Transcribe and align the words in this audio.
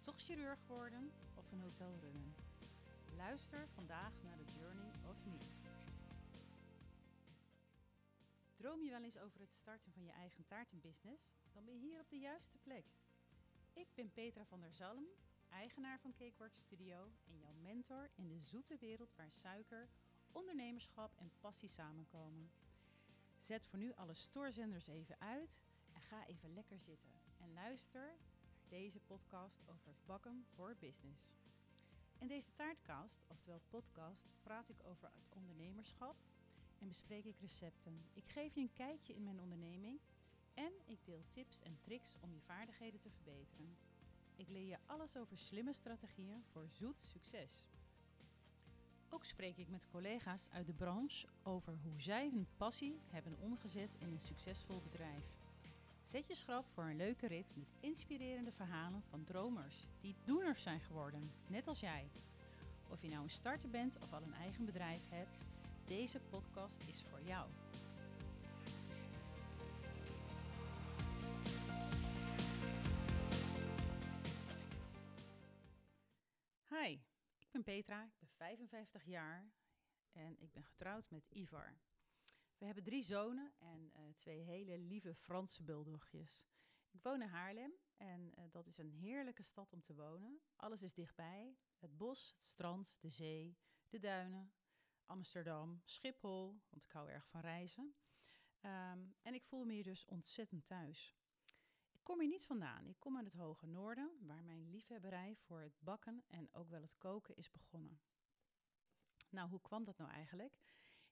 toch 0.00 0.20
chirurg 0.20 0.58
worden 0.66 1.12
of 1.34 1.52
een 1.52 1.60
hotel 1.60 1.98
runnen? 2.00 2.34
Luister 3.16 3.68
vandaag 3.68 4.12
naar 4.22 4.36
de 4.36 4.44
Journey 4.44 4.92
of 5.08 5.24
Me. 5.24 5.38
Droom 8.56 8.82
je 8.82 8.90
wel 8.90 9.02
eens 9.02 9.18
over 9.18 9.40
het 9.40 9.54
starten 9.54 9.92
van 9.92 10.04
je 10.04 10.10
eigen 10.10 10.46
taartenbusiness? 10.46 11.22
Dan 11.52 11.64
ben 11.64 11.74
je 11.74 11.80
hier 11.80 12.00
op 12.00 12.08
de 12.08 12.18
juiste 12.18 12.58
plek. 12.58 12.84
Ik 13.72 13.86
ben 13.94 14.12
Petra 14.12 14.44
van 14.44 14.60
der 14.60 14.72
Zalm, 14.72 15.06
eigenaar 15.50 16.00
van 16.00 16.14
Cakeworks 16.14 16.58
Studio 16.58 17.10
en 17.24 17.38
jouw 17.38 17.54
mentor 17.54 18.10
in 18.14 18.28
de 18.28 18.38
zoete 18.38 18.76
wereld 18.76 19.14
waar 19.14 19.32
suiker, 19.32 19.88
ondernemerschap 20.32 21.16
en 21.16 21.32
passie 21.40 21.68
samenkomen. 21.68 22.50
Zet 23.40 23.66
voor 23.66 23.78
nu 23.78 23.92
alle 23.92 24.14
stoorzenders 24.14 24.86
even 24.86 25.20
uit 25.20 25.60
en 25.92 26.00
ga 26.00 26.26
even 26.26 26.54
lekker 26.54 26.78
zitten 26.78 27.12
en 27.38 27.52
luister 27.52 28.16
deze 28.68 29.00
podcast 29.00 29.62
over 29.66 29.94
bakken 30.04 30.44
voor 30.54 30.76
business. 30.78 31.34
In 32.18 32.26
deze 32.26 32.52
taartcast, 32.54 33.24
oftewel 33.26 33.60
podcast, 33.68 34.28
praat 34.42 34.68
ik 34.68 34.80
over 34.84 35.10
het 35.14 35.28
ondernemerschap 35.28 36.16
en 36.78 36.88
bespreek 36.88 37.24
ik 37.24 37.38
recepten. 37.40 38.04
Ik 38.12 38.28
geef 38.28 38.54
je 38.54 38.60
een 38.60 38.72
kijkje 38.72 39.14
in 39.14 39.24
mijn 39.24 39.40
onderneming 39.40 40.00
en 40.54 40.72
ik 40.84 40.98
deel 41.04 41.24
tips 41.30 41.62
en 41.62 41.78
tricks 41.80 42.16
om 42.20 42.32
je 42.32 42.40
vaardigheden 42.40 43.00
te 43.00 43.10
verbeteren. 43.10 43.76
Ik 44.36 44.48
leer 44.48 44.66
je 44.66 44.78
alles 44.86 45.16
over 45.16 45.38
slimme 45.38 45.72
strategieën 45.72 46.44
voor 46.44 46.68
zoet 46.68 47.00
succes. 47.00 47.66
Ook 49.08 49.24
spreek 49.24 49.56
ik 49.56 49.68
met 49.68 49.86
collega's 49.86 50.48
uit 50.50 50.66
de 50.66 50.74
branche 50.74 51.28
over 51.42 51.78
hoe 51.82 52.00
zij 52.00 52.30
hun 52.30 52.46
passie 52.56 53.00
hebben 53.06 53.38
omgezet 53.38 53.96
in 53.98 54.12
een 54.12 54.20
succesvol 54.20 54.80
bedrijf. 54.82 55.45
Zet 56.16 56.28
je 56.28 56.34
schrap 56.34 56.66
voor 56.68 56.84
een 56.84 56.96
leuke 56.96 57.26
rit 57.26 57.56
met 57.56 57.74
inspirerende 57.80 58.52
verhalen 58.52 59.02
van 59.02 59.24
dromers 59.24 59.88
die 60.00 60.16
doeners 60.24 60.62
zijn 60.62 60.80
geworden, 60.80 61.32
net 61.46 61.68
als 61.68 61.80
jij. 61.80 62.10
Of 62.88 63.02
je 63.02 63.08
nou 63.08 63.22
een 63.22 63.30
starter 63.30 63.68
bent 63.68 63.98
of 63.98 64.12
al 64.12 64.22
een 64.22 64.34
eigen 64.34 64.64
bedrijf 64.64 65.08
hebt, 65.08 65.44
deze 65.84 66.20
podcast 66.20 66.80
is 66.86 67.02
voor 67.02 67.22
jou. 67.22 67.50
Hi, 76.68 76.92
ik 77.38 77.50
ben 77.50 77.62
Petra, 77.62 78.04
ik 78.04 78.18
ben 78.18 78.28
55 78.36 79.04
jaar 79.04 79.50
en 80.12 80.36
ik 80.40 80.52
ben 80.52 80.64
getrouwd 80.64 81.10
met 81.10 81.24
Ivar. 81.28 81.76
We 82.58 82.64
hebben 82.64 82.84
drie 82.84 83.02
zonen 83.02 83.52
en 83.58 83.92
uh, 83.96 84.02
twee 84.16 84.40
hele 84.40 84.78
lieve 84.78 85.14
Franse 85.14 85.62
bulldogjes. 85.62 86.48
Ik 86.90 87.02
woon 87.02 87.22
in 87.22 87.28
Haarlem 87.28 87.72
en 87.96 88.32
uh, 88.38 88.44
dat 88.50 88.66
is 88.66 88.78
een 88.78 88.90
heerlijke 88.90 89.42
stad 89.42 89.72
om 89.72 89.82
te 89.82 89.94
wonen. 89.94 90.40
Alles 90.56 90.82
is 90.82 90.92
dichtbij. 90.92 91.56
Het 91.78 91.96
bos, 91.96 92.32
het 92.32 92.42
strand, 92.42 92.96
de 93.00 93.10
zee, 93.10 93.56
de 93.88 93.98
duinen, 93.98 94.52
Amsterdam, 95.06 95.80
Schiphol, 95.84 96.60
want 96.68 96.84
ik 96.84 96.90
hou 96.90 97.10
erg 97.10 97.28
van 97.28 97.40
reizen. 97.40 97.94
Um, 98.62 99.16
en 99.22 99.34
ik 99.34 99.44
voel 99.44 99.64
me 99.64 99.72
hier 99.72 99.82
dus 99.82 100.04
ontzettend 100.04 100.66
thuis. 100.66 101.16
Ik 101.90 102.00
kom 102.02 102.20
hier 102.20 102.28
niet 102.28 102.46
vandaan. 102.46 102.86
Ik 102.86 102.98
kom 102.98 103.16
uit 103.16 103.24
het 103.24 103.34
hoge 103.34 103.66
noorden, 103.66 104.26
waar 104.26 104.44
mijn 104.44 104.70
liefhebberij 104.70 105.36
voor 105.36 105.60
het 105.60 105.78
bakken 105.80 106.24
en 106.26 106.48
ook 106.52 106.68
wel 106.68 106.82
het 106.82 106.96
koken 106.98 107.36
is 107.36 107.50
begonnen. 107.50 108.00
Nou, 109.30 109.48
hoe 109.48 109.60
kwam 109.60 109.84
dat 109.84 109.98
nou 109.98 110.10
eigenlijk? 110.10 110.58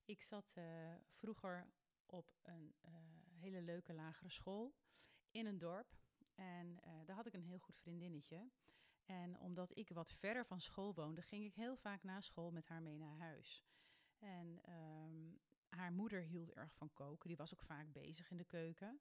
Ik 0.05 0.22
zat 0.22 0.55
uh, 0.58 0.94
vroeger 1.08 1.66
op 2.06 2.34
een 2.42 2.74
uh, 2.84 2.91
hele 3.28 3.62
leuke 3.62 3.92
lagere 3.92 4.30
school 4.30 4.74
in 5.30 5.47
een 5.47 5.58
dorp. 5.58 5.97
En 6.34 6.66
uh, 6.66 7.06
daar 7.06 7.16
had 7.16 7.27
ik 7.27 7.34
een 7.34 7.42
heel 7.42 7.58
goed 7.58 7.78
vriendinnetje. 7.78 8.50
En 9.05 9.38
omdat 9.38 9.78
ik 9.78 9.88
wat 9.88 10.12
verder 10.12 10.47
van 10.47 10.60
school 10.60 10.94
woonde, 10.94 11.22
ging 11.22 11.44
ik 11.44 11.55
heel 11.55 11.77
vaak 11.77 12.02
na 12.02 12.20
school 12.20 12.50
met 12.50 12.69
haar 12.69 12.82
mee 12.82 12.98
naar 12.98 13.19
huis. 13.19 13.64
En 14.19 14.60
um, 14.72 15.41
haar 15.69 15.93
moeder 15.93 16.22
hield 16.22 16.53
erg 16.53 16.75
van 16.75 16.93
koken. 16.93 17.28
Die 17.28 17.37
was 17.37 17.54
ook 17.54 17.62
vaak 17.62 17.93
bezig 17.93 18.31
in 18.31 18.37
de 18.37 18.44
keuken. 18.44 19.00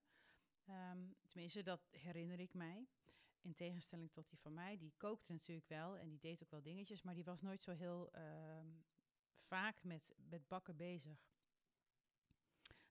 Um, 0.69 1.16
tenminste, 1.28 1.63
dat 1.63 1.88
herinner 1.92 2.40
ik 2.40 2.53
mij. 2.53 2.88
In 3.42 3.56
tegenstelling 3.56 4.12
tot 4.12 4.30
die 4.30 4.40
van 4.40 4.53
mij. 4.53 4.78
Die 4.78 4.94
kookte 4.97 5.31
natuurlijk 5.31 5.68
wel 5.68 5.97
en 5.97 6.09
die 6.09 6.19
deed 6.19 6.44
ook 6.44 6.52
wel 6.52 6.62
dingetjes. 6.62 7.02
Maar 7.02 7.13
die 7.13 7.24
was 7.24 7.42
nooit 7.42 7.63
zo 7.63 7.72
heel 7.72 8.09
uh, 8.16 8.22
vaak 9.44 9.84
met, 9.84 10.16
met 10.30 10.48
bakken 10.48 10.76
bezig. 10.76 11.31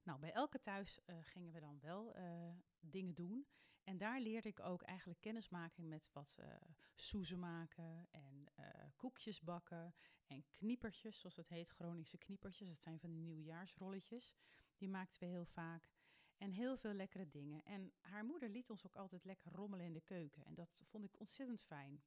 Nou, 0.03 0.19
bij 0.19 0.33
elke 0.33 0.61
thuis 0.61 1.01
uh, 1.07 1.17
gingen 1.21 1.53
we 1.53 1.61
dan 1.61 1.81
wel 1.81 2.19
uh, 2.19 2.55
dingen 2.81 3.15
doen. 3.15 3.47
En 3.85 3.99
daar 3.99 4.21
leerde 4.21 4.49
ik 4.49 4.61
ook 4.61 4.83
eigenlijk 4.83 5.21
kennismaking 5.21 5.89
met 5.89 6.09
wat 6.13 6.37
uh, 6.41 6.47
soezen 6.95 7.39
maken 7.39 8.09
en 8.11 8.49
koekjes 8.97 9.41
bakken 9.41 9.95
en 10.27 10.45
kniepertjes, 10.51 11.21
zoals 11.21 11.37
het 11.37 11.49
heet, 11.49 11.69
Groningse 11.69 12.19
kniepertjes. 12.19 12.69
Dat 12.69 12.83
zijn 12.83 13.01
van 13.01 13.11
die 13.11 13.23
nieuwjaarsrolletjes. 13.23 14.35
Die 14.77 14.89
maakten 14.89 15.21
we 15.21 15.27
heel 15.27 15.45
vaak. 15.47 15.91
En 16.37 16.51
heel 16.51 16.77
veel 16.77 16.93
lekkere 16.93 17.29
dingen. 17.29 17.65
En 17.65 17.93
haar 18.01 18.25
moeder 18.25 18.49
liet 18.49 18.71
ons 18.71 18.87
ook 18.87 18.97
altijd 18.97 19.25
lekker 19.25 19.53
rommelen 19.53 19.87
in 19.87 19.93
de 19.93 20.01
keuken. 20.01 20.45
En 20.45 20.55
dat 20.55 20.83
vond 20.85 21.05
ik 21.05 21.21
ontzettend 21.21 21.63
fijn. 21.63 22.03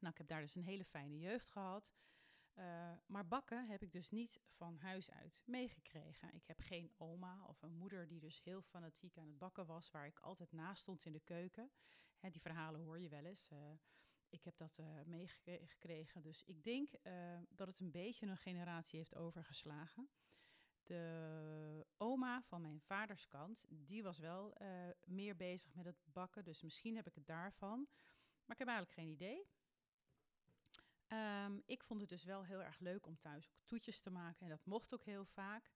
Nou, 0.00 0.12
ik 0.12 0.18
heb 0.18 0.26
daar 0.26 0.40
dus 0.40 0.54
een 0.54 0.62
hele 0.62 0.84
fijne 0.84 1.18
jeugd 1.18 1.50
gehad. 1.50 1.92
Uh, 2.58 2.92
maar 3.06 3.26
bakken 3.26 3.66
heb 3.66 3.82
ik 3.82 3.92
dus 3.92 4.10
niet 4.10 4.40
van 4.46 4.76
huis 4.76 5.10
uit 5.10 5.42
meegekregen. 5.44 6.34
Ik 6.34 6.46
heb 6.46 6.60
geen 6.60 6.92
oma 6.96 7.44
of 7.46 7.62
een 7.62 7.76
moeder 7.76 8.08
die 8.08 8.20
dus 8.20 8.42
heel 8.42 8.62
fanatiek 8.62 9.18
aan 9.18 9.28
het 9.28 9.38
bakken 9.38 9.66
was, 9.66 9.90
waar 9.90 10.06
ik 10.06 10.18
altijd 10.18 10.52
naast 10.52 10.82
stond 10.82 11.04
in 11.04 11.12
de 11.12 11.20
keuken. 11.20 11.70
Hè, 12.18 12.30
die 12.30 12.40
verhalen 12.40 12.80
hoor 12.80 12.98
je 12.98 13.08
wel 13.08 13.24
eens. 13.24 13.50
Uh, 13.50 13.58
ik 14.28 14.44
heb 14.44 14.56
dat 14.56 14.78
uh, 14.78 15.02
meegekregen. 15.04 16.22
Dus 16.22 16.44
ik 16.44 16.62
denk 16.62 16.90
dat 17.48 17.66
het 17.66 17.80
een 17.80 17.90
beetje 17.90 18.26
een 18.26 18.36
generatie 18.36 18.98
heeft 18.98 19.14
overgeslagen. 19.14 20.08
De 20.82 21.86
oma 21.96 22.42
van 22.42 22.60
mijn 22.60 22.80
vaders 22.80 23.26
kant, 23.26 23.64
die 23.68 24.02
was 24.02 24.18
wel 24.18 24.56
meer 25.04 25.36
bezig 25.36 25.74
met 25.74 25.84
het 25.84 26.02
bakken. 26.04 26.44
Dus 26.44 26.62
misschien 26.62 26.96
heb 26.96 27.06
ik 27.06 27.14
het 27.14 27.26
daarvan. 27.26 27.88
Maar 28.44 28.56
ik 28.56 28.58
heb 28.58 28.68
eigenlijk 28.68 28.98
geen 28.98 29.08
idee. 29.08 29.48
Um, 31.12 31.62
ik 31.66 31.82
vond 31.82 32.00
het 32.00 32.08
dus 32.08 32.24
wel 32.24 32.44
heel 32.44 32.62
erg 32.62 32.78
leuk 32.78 33.06
om 33.06 33.18
thuis 33.18 33.48
ook 33.48 33.64
toetjes 33.64 34.00
te 34.00 34.10
maken. 34.10 34.42
En 34.42 34.48
dat 34.48 34.64
mocht 34.64 34.94
ook 34.94 35.04
heel 35.04 35.24
vaak. 35.24 35.72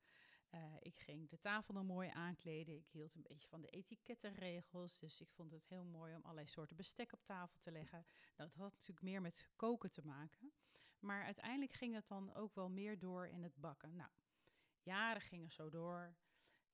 Uh, 0.51 0.61
ik 0.79 0.99
ging 0.99 1.29
de 1.29 1.41
tafel 1.41 1.75
dan 1.75 1.87
mooi 1.87 2.09
aankleden. 2.09 2.77
Ik 2.77 2.89
hield 2.89 3.15
een 3.15 3.23
beetje 3.23 3.49
van 3.49 3.61
de 3.61 3.69
etikettenregels. 3.69 4.99
Dus 4.99 5.21
ik 5.21 5.31
vond 5.31 5.53
het 5.53 5.69
heel 5.69 5.85
mooi 5.85 6.15
om 6.15 6.23
allerlei 6.23 6.47
soorten 6.47 6.77
bestek 6.77 7.13
op 7.13 7.25
tafel 7.25 7.59
te 7.61 7.73
leggen. 7.73 8.07
Nou, 8.37 8.51
dat 8.51 8.55
had 8.55 8.73
natuurlijk 8.73 9.03
meer 9.03 9.21
met 9.21 9.49
koken 9.57 9.91
te 9.91 10.07
maken. 10.07 10.53
Maar 10.99 11.25
uiteindelijk 11.25 11.73
ging 11.73 11.95
het 11.95 12.09
dan 12.09 12.35
ook 12.35 12.55
wel 12.55 12.71
meer 12.71 12.99
door 12.99 13.27
in 13.27 13.43
het 13.43 13.57
bakken. 13.57 13.97
Nou, 13.97 14.11
jaren 14.83 15.23
gingen 15.23 15.51
zo 15.51 15.71
door 15.71 16.17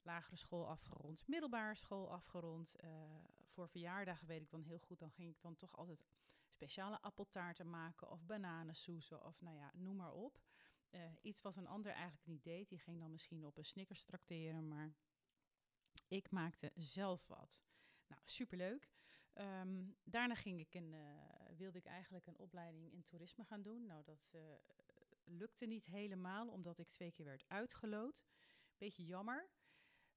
lagere 0.02 0.36
school 0.36 0.68
afgerond, 0.68 1.26
middelbare 1.26 1.74
school 1.74 2.12
afgerond. 2.12 2.84
Uh, 2.84 2.90
voor 3.44 3.68
verjaardagen 3.68 4.26
weet 4.26 4.42
ik 4.42 4.50
dan 4.50 4.62
heel 4.62 4.78
goed, 4.78 4.98
dan 4.98 5.10
ging 5.10 5.30
ik 5.30 5.40
dan 5.40 5.56
toch 5.56 5.76
altijd 5.76 6.06
speciale 6.58 7.00
appeltaarten 7.00 7.70
maken 7.70 8.10
of 8.10 8.24
bananensoezen 8.24 9.24
of 9.24 9.40
nou 9.40 9.56
ja, 9.56 9.72
noem 9.74 9.96
maar 9.96 10.12
op. 10.12 10.40
Uh, 10.90 11.00
iets 11.22 11.42
wat 11.42 11.56
een 11.56 11.66
ander 11.66 11.92
eigenlijk 11.92 12.26
niet 12.26 12.42
deed, 12.42 12.68
die 12.68 12.78
ging 12.78 13.00
dan 13.00 13.10
misschien 13.10 13.46
op 13.46 13.56
een 13.56 13.64
Snickers 13.64 14.04
trakteren, 14.04 14.68
maar 14.68 14.94
ik 16.08 16.30
maakte 16.30 16.72
zelf 16.74 17.26
wat. 17.26 17.64
Nou, 18.06 18.22
superleuk. 18.24 18.90
Um, 19.34 19.96
daarna 20.04 20.34
ging 20.34 20.60
ik 20.60 20.74
een, 20.74 20.92
uh, 20.92 21.56
wilde 21.56 21.78
ik 21.78 21.84
eigenlijk 21.84 22.26
een 22.26 22.38
opleiding 22.38 22.92
in 22.92 23.04
toerisme 23.04 23.44
gaan 23.44 23.62
doen. 23.62 23.86
Nou, 23.86 24.04
dat 24.04 24.32
uh, 24.34 24.40
lukte 25.24 25.66
niet 25.66 25.86
helemaal, 25.86 26.48
omdat 26.48 26.78
ik 26.78 26.88
twee 26.88 27.12
keer 27.12 27.24
werd 27.24 27.44
uitgeloot. 27.48 28.24
Beetje 28.76 29.04
jammer. 29.04 29.48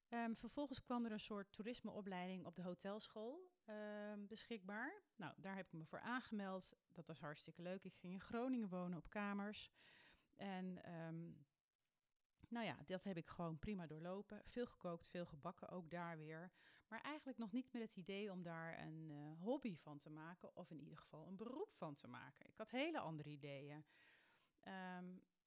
Um, 0.09 0.35
vervolgens 0.35 0.81
kwam 0.81 1.05
er 1.05 1.11
een 1.11 1.19
soort 1.19 1.51
toerismeopleiding 1.51 2.45
op 2.45 2.55
de 2.55 2.63
hotelschool 2.63 3.50
um, 3.71 4.27
beschikbaar. 4.27 5.01
Nou, 5.15 5.33
daar 5.37 5.55
heb 5.55 5.65
ik 5.65 5.73
me 5.73 5.85
voor 5.85 5.99
aangemeld. 5.99 6.73
Dat 6.91 7.07
was 7.07 7.19
hartstikke 7.19 7.61
leuk. 7.61 7.83
Ik 7.83 7.95
ging 7.95 8.13
in 8.13 8.21
Groningen 8.21 8.69
wonen 8.69 8.97
op 8.97 9.09
kamers. 9.09 9.71
En 10.35 10.93
um, 10.93 11.45
nou 12.47 12.65
ja, 12.65 12.77
dat 12.85 13.03
heb 13.03 13.17
ik 13.17 13.27
gewoon 13.27 13.59
prima 13.59 13.87
doorlopen. 13.87 14.41
Veel 14.45 14.65
gekookt, 14.65 15.07
veel 15.07 15.25
gebakken, 15.25 15.69
ook 15.69 15.89
daar 15.89 16.17
weer. 16.17 16.51
Maar 16.87 17.01
eigenlijk 17.01 17.37
nog 17.37 17.51
niet 17.51 17.73
met 17.73 17.81
het 17.81 17.95
idee 17.95 18.31
om 18.31 18.43
daar 18.43 18.79
een 18.79 19.09
uh, 19.09 19.41
hobby 19.41 19.77
van 19.77 19.97
te 19.97 20.09
maken. 20.09 20.55
Of 20.55 20.71
in 20.71 20.79
ieder 20.79 20.97
geval 20.97 21.27
een 21.27 21.35
beroep 21.35 21.73
van 21.73 21.93
te 21.93 22.07
maken. 22.07 22.45
Ik 22.45 22.57
had 22.57 22.71
hele 22.71 22.99
andere 22.99 23.29
ideeën. 23.29 23.85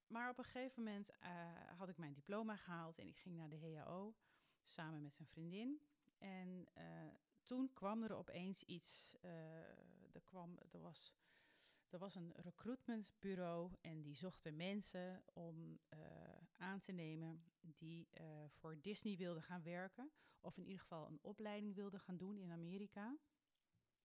maar 0.06 0.30
op 0.30 0.38
een 0.38 0.44
gegeven 0.44 0.82
moment 0.82 1.10
uh, 1.10 1.28
had 1.76 1.88
ik 1.88 1.98
mijn 1.98 2.12
diploma 2.12 2.56
gehaald 2.56 2.98
en 2.98 3.08
ik 3.08 3.16
ging 3.16 3.36
naar 3.36 3.48
de 3.48 3.76
HAO 3.76 4.14
samen 4.62 5.02
met 5.02 5.18
een 5.18 5.26
vriendin. 5.26 5.80
En 6.18 6.68
uh, 6.78 6.84
toen 7.44 7.72
kwam 7.72 8.02
er 8.02 8.14
opeens 8.14 8.62
iets. 8.62 9.16
Uh, 9.22 9.30
er, 10.12 10.22
kwam, 10.24 10.58
er, 10.72 10.80
was, 10.80 11.12
er 11.88 11.98
was 11.98 12.14
een 12.14 12.32
recruitmentbureau 12.36 13.72
en 13.80 14.02
die 14.02 14.14
zochten 14.14 14.56
mensen 14.56 15.22
om 15.32 15.78
uh, 15.94 15.98
aan 16.56 16.80
te 16.80 16.92
nemen 16.92 17.44
die 17.60 18.08
voor 18.48 18.80
Disney 18.80 19.16
wilden 19.16 19.42
gaan 19.42 19.62
werken. 19.62 20.10
Of 20.40 20.56
in 20.56 20.64
ieder 20.64 20.80
geval 20.80 21.06
een 21.06 21.18
opleiding 21.22 21.74
wilden 21.74 22.00
gaan 22.00 22.16
doen 22.16 22.38
in 22.38 22.50
Amerika. 22.50 23.16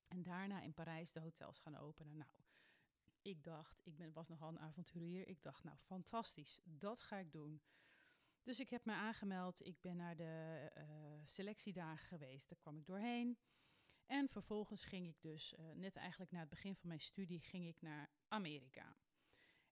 En 0.08 0.24
daarna 0.24 0.62
in 0.62 0.74
Parijs 0.74 1.12
de 1.12 1.20
hotels 1.20 1.60
gaan 1.60 1.78
openen. 1.78 2.18
Nou, 2.18 2.30
ik 3.22 3.44
dacht, 3.44 3.82
ik 3.84 3.98
ben, 3.98 4.14
was 4.14 4.28
nogal 4.28 4.50
een 4.50 4.60
avonturier. 4.60 5.28
Ik 5.28 5.44
dacht, 5.44 5.64
nou 5.64 5.78
fantastisch, 5.78 6.62
dat 6.64 7.00
ga 7.00 7.18
ik 7.18 7.32
doen. 7.32 7.62
Dus 8.44 8.60
ik 8.60 8.70
heb 8.70 8.86
me 8.86 8.94
aangemeld. 8.94 9.66
Ik 9.66 9.82
ben 9.82 9.98
naar 9.98 10.16
de 10.16 10.72
uh, 10.78 10.84
selectiedagen 11.24 12.08
geweest. 12.08 12.50
Daar 12.50 12.58
kwam 12.58 12.78
ik 12.78 12.86
doorheen. 12.86 13.38
En 14.06 14.30
vervolgens 14.30 14.86
ging 14.86 15.08
ik 15.08 15.22
dus, 15.22 15.54
uh, 15.54 15.72
net 15.72 15.96
eigenlijk 15.96 16.32
na 16.32 16.40
het 16.40 16.50
begin 16.50 16.76
van 16.76 16.88
mijn 16.88 17.02
studie, 17.02 17.40
ging 17.40 17.68
ik 17.68 17.82
naar 17.82 18.12
Amerika. 18.28 18.98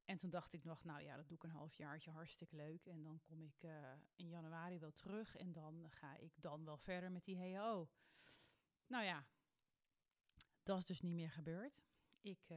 En 0.05 0.17
toen 0.17 0.29
dacht 0.29 0.53
ik 0.53 0.63
nog, 0.63 0.83
nou 0.83 1.01
ja, 1.01 1.15
dat 1.15 1.27
doe 1.27 1.37
ik 1.37 1.43
een 1.43 1.49
halfjaartje, 1.49 2.11
hartstikke 2.11 2.55
leuk. 2.55 2.85
En 2.85 3.03
dan 3.03 3.21
kom 3.21 3.43
ik 3.43 3.63
uh, 3.63 3.93
in 4.15 4.27
januari 4.27 4.79
wel 4.79 4.91
terug 4.91 5.35
en 5.35 5.53
dan 5.53 5.85
ga 5.89 6.17
ik 6.17 6.41
dan 6.41 6.65
wel 6.65 6.77
verder 6.77 7.11
met 7.11 7.23
die 7.23 7.57
HO. 7.57 7.89
Nou 8.87 9.03
ja, 9.03 9.27
dat 10.63 10.77
is 10.77 10.85
dus 10.85 11.01
niet 11.01 11.13
meer 11.13 11.31
gebeurd. 11.31 11.83
Ik 12.21 12.47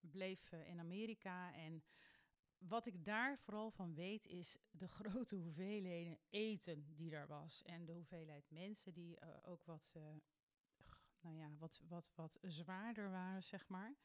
bleef 0.00 0.52
in 0.52 0.78
Amerika 0.78 1.54
en 1.54 1.82
wat 2.58 2.86
ik 2.86 3.04
daar 3.04 3.38
vooral 3.38 3.70
van 3.70 3.94
weet 3.94 4.26
is 4.26 4.56
de 4.70 4.88
grote 4.98 5.36
hoeveelheden 5.36 6.18
eten 6.30 6.94
die 6.94 7.14
er 7.14 7.26
was. 7.26 7.62
En 7.62 7.84
de 7.84 7.92
hoeveelheid 7.92 8.50
mensen 8.50 8.92
die 8.94 9.18
ook 9.44 9.64
wat, 9.64 9.92
nou 11.20 11.36
ja, 11.36 11.50
wat, 11.58 11.80
wat, 11.88 12.10
wat 12.14 12.38
zwaarder 12.42 13.10
waren, 13.10 13.42
zeg 13.42 13.68
maar. 13.68 13.96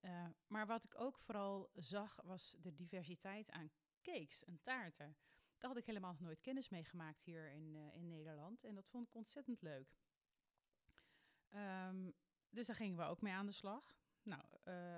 Uh, 0.00 0.26
maar 0.46 0.66
wat 0.66 0.84
ik 0.84 1.00
ook 1.00 1.18
vooral 1.18 1.70
zag 1.74 2.20
was 2.24 2.56
de 2.58 2.74
diversiteit 2.74 3.50
aan 3.50 3.70
cakes 4.02 4.44
en 4.44 4.60
taarten. 4.60 5.16
Daar 5.58 5.70
had 5.70 5.78
ik 5.78 5.86
helemaal 5.86 6.12
nog 6.12 6.20
nooit 6.20 6.40
kennis 6.40 6.68
mee 6.68 6.84
gemaakt 6.84 7.24
hier 7.24 7.50
in, 7.50 7.74
in 7.74 8.06
Nederland. 8.06 8.64
En 8.64 8.74
dat 8.74 8.88
vond 8.88 9.08
ik 9.08 9.14
ontzettend 9.14 9.62
leuk. 9.62 9.96
Um, 11.54 12.14
dus 12.50 12.66
daar 12.66 12.76
gingen 12.76 12.96
we 12.96 13.02
ook 13.02 13.20
mee 13.20 13.32
aan 13.32 13.46
de 13.46 13.52
slag. 13.52 13.96
Nou, 14.22 14.42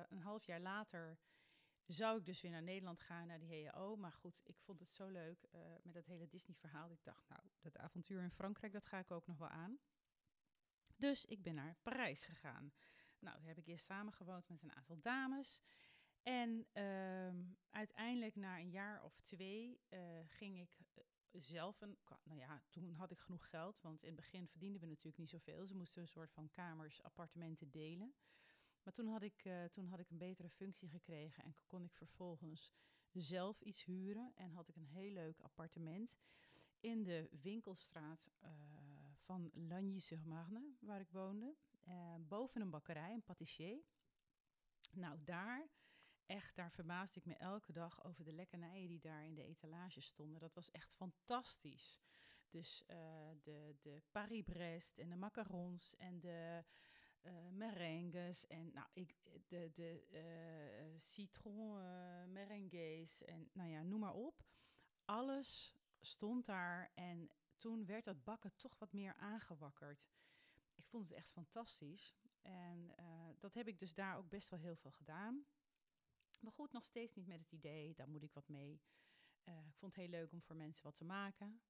een 0.09 0.21
half 0.21 0.45
jaar 0.45 0.61
later 0.61 1.19
zou 1.89 2.19
ik 2.19 2.27
dus 2.27 2.41
weer 2.41 2.51
naar 2.51 2.63
Nederland 2.63 3.01
gaan, 3.01 3.27
naar 3.27 3.39
die 3.39 3.55
HEO. 3.55 3.97
Maar 3.97 4.13
goed, 4.13 4.41
ik 4.45 4.59
vond 4.59 4.81
het 4.81 4.89
zo 4.89 5.09
leuk 5.09 5.49
met 5.83 5.95
dat 5.95 6.07
hele 6.07 6.29
Disney-verhaal. 6.29 6.91
Ik 6.91 7.05
dacht, 7.05 7.29
nou, 7.29 7.43
dat 7.61 7.77
avontuur 7.77 8.23
in 8.23 8.31
Frankrijk, 8.31 8.73
dat 8.73 8.87
ga 8.87 8.99
ik 8.99 9.11
ook 9.11 9.27
nog 9.27 9.39
wel 9.39 9.49
aan. 9.49 9.79
Dus 10.97 11.25
ik 11.25 11.43
ben 11.43 11.55
naar 11.55 11.77
Parijs 11.83 12.25
gegaan. 12.25 12.73
Nou, 13.19 13.39
daar 13.39 13.49
heb 13.49 13.59
ik 13.59 13.67
eerst 13.67 13.87
samengewoond 13.87 14.49
met 14.49 14.63
een 14.63 14.75
aantal 14.75 15.01
dames. 15.01 15.63
En 16.23 16.67
uh, 16.73 17.55
uiteindelijk 17.71 18.37
na 18.37 18.59
een 18.59 18.71
jaar 18.71 19.03
of 19.03 19.21
twee 19.21 19.81
uh, 19.89 20.01
ging 20.27 20.61
ik 20.61 20.79
uh, 20.95 21.05
zelf 21.33 21.81
een. 21.81 21.99
Nou 22.23 22.39
ja, 22.39 22.63
toen 22.71 22.93
had 22.93 23.11
ik 23.11 23.19
genoeg 23.19 23.49
geld, 23.49 23.81
want 23.81 24.03
in 24.03 24.07
het 24.07 24.17
begin 24.17 24.49
verdienden 24.49 24.81
we 24.81 24.87
natuurlijk 24.87 25.19
niet 25.19 25.31
zoveel. 25.31 25.67
Ze 25.67 25.77
moesten 25.77 26.03
een 26.03 26.09
soort 26.09 26.33
van 26.33 26.51
kamers, 26.51 27.03
appartementen 27.03 27.71
delen. 27.71 28.15
Maar 28.83 28.93
toen 28.93 29.09
had 29.09 29.23
ik, 29.23 29.45
uh, 29.45 29.65
toen 29.65 29.87
had 29.87 29.99
ik 29.99 30.11
een 30.11 30.19
betere 30.19 30.51
functie 30.51 30.89
gekregen 30.89 31.45
en 31.45 31.55
kon 31.67 31.85
ik 31.85 31.95
vervolgens 31.95 32.73
zelf 33.13 33.61
iets 33.61 33.85
huren. 33.85 34.33
En 34.35 34.51
had 34.51 34.69
ik 34.69 34.77
een 34.77 34.87
heel 34.87 35.13
leuk 35.13 35.41
appartement 35.41 36.17
in 36.81 37.05
de 37.05 37.29
winkelstraat 37.43 38.31
van 39.15 39.51
Lagny-sur-Marne, 39.55 40.75
waar 40.81 41.01
ik 41.01 41.11
woonde. 41.11 41.57
Uh, 41.89 42.15
boven 42.19 42.61
een 42.61 42.71
bakkerij, 42.71 43.13
een 43.13 43.23
pâtissier. 43.23 43.85
Nou, 44.93 45.25
daar, 45.25 45.69
echt, 46.27 46.57
daar 46.57 46.73
verbaasde 46.73 47.21
ik 47.21 47.27
me 47.27 47.35
elke 47.35 47.73
dag 47.73 48.05
over 48.05 48.25
de 48.25 48.33
lekkernijen 48.33 48.89
die 48.89 49.01
daar 49.01 49.25
in 49.25 49.35
de 49.35 49.45
etalage 49.45 50.01
stonden. 50.01 50.41
Dat 50.41 50.55
was 50.55 50.71
echt 50.71 50.95
fantastisch. 50.95 52.01
Dus 52.49 52.85
de, 53.43 53.77
de 53.81 54.03
Paris-Brest 54.11 54.99
en 54.99 55.09
de 55.09 55.17
macarons 55.17 55.97
en 55.97 56.21
de 56.21 56.65
uh, 57.23 58.49
en 58.49 58.73
nou, 58.73 58.87
ik, 58.93 59.15
de, 59.49 59.71
de 59.75 60.05
citron 60.97 61.77
merengues 62.33 63.25
en 63.25 63.51
nou 63.53 63.69
ja, 63.69 63.83
noem 63.83 64.01
maar 64.01 64.15
op. 64.15 64.45
Alles 65.05 65.77
stond 66.01 66.47
daar 66.47 66.91
en 66.95 67.31
toen 67.57 67.87
werd 67.87 68.05
dat 68.05 68.25
bakken 68.25 68.57
toch 68.57 68.79
wat 68.79 68.93
meer 68.93 69.15
aangewakkerd 69.15 70.09
ik 70.79 70.87
vond 70.87 71.09
het 71.09 71.17
echt 71.17 71.33
fantastisch. 71.33 72.15
En 72.43 72.91
uh, 73.01 73.29
dat 73.39 73.55
heb 73.55 73.69
ik 73.69 73.79
dus 73.79 73.95
daar 73.95 74.17
ook 74.17 74.29
best 74.29 74.49
wel 74.49 74.61
heel 74.61 74.77
veel 74.77 74.91
gedaan. 74.91 75.47
Maar 76.41 76.53
goed, 76.53 76.73
nog 76.73 76.85
steeds 76.85 77.15
niet 77.15 77.27
met 77.27 77.41
het 77.41 77.53
idee, 77.53 77.95
daar 77.95 78.09
moet 78.09 78.23
ik 78.23 78.33
wat 78.33 78.49
mee. 78.49 78.81
Uh, 79.45 79.67
ik 79.67 79.77
vond 79.77 79.95
het 79.95 80.05
heel 80.05 80.11
leuk 80.11 80.33
om 80.33 80.43
voor 80.43 80.57
mensen 80.57 80.85
wat 80.85 80.97
te 80.97 81.05
maken. 81.05 81.61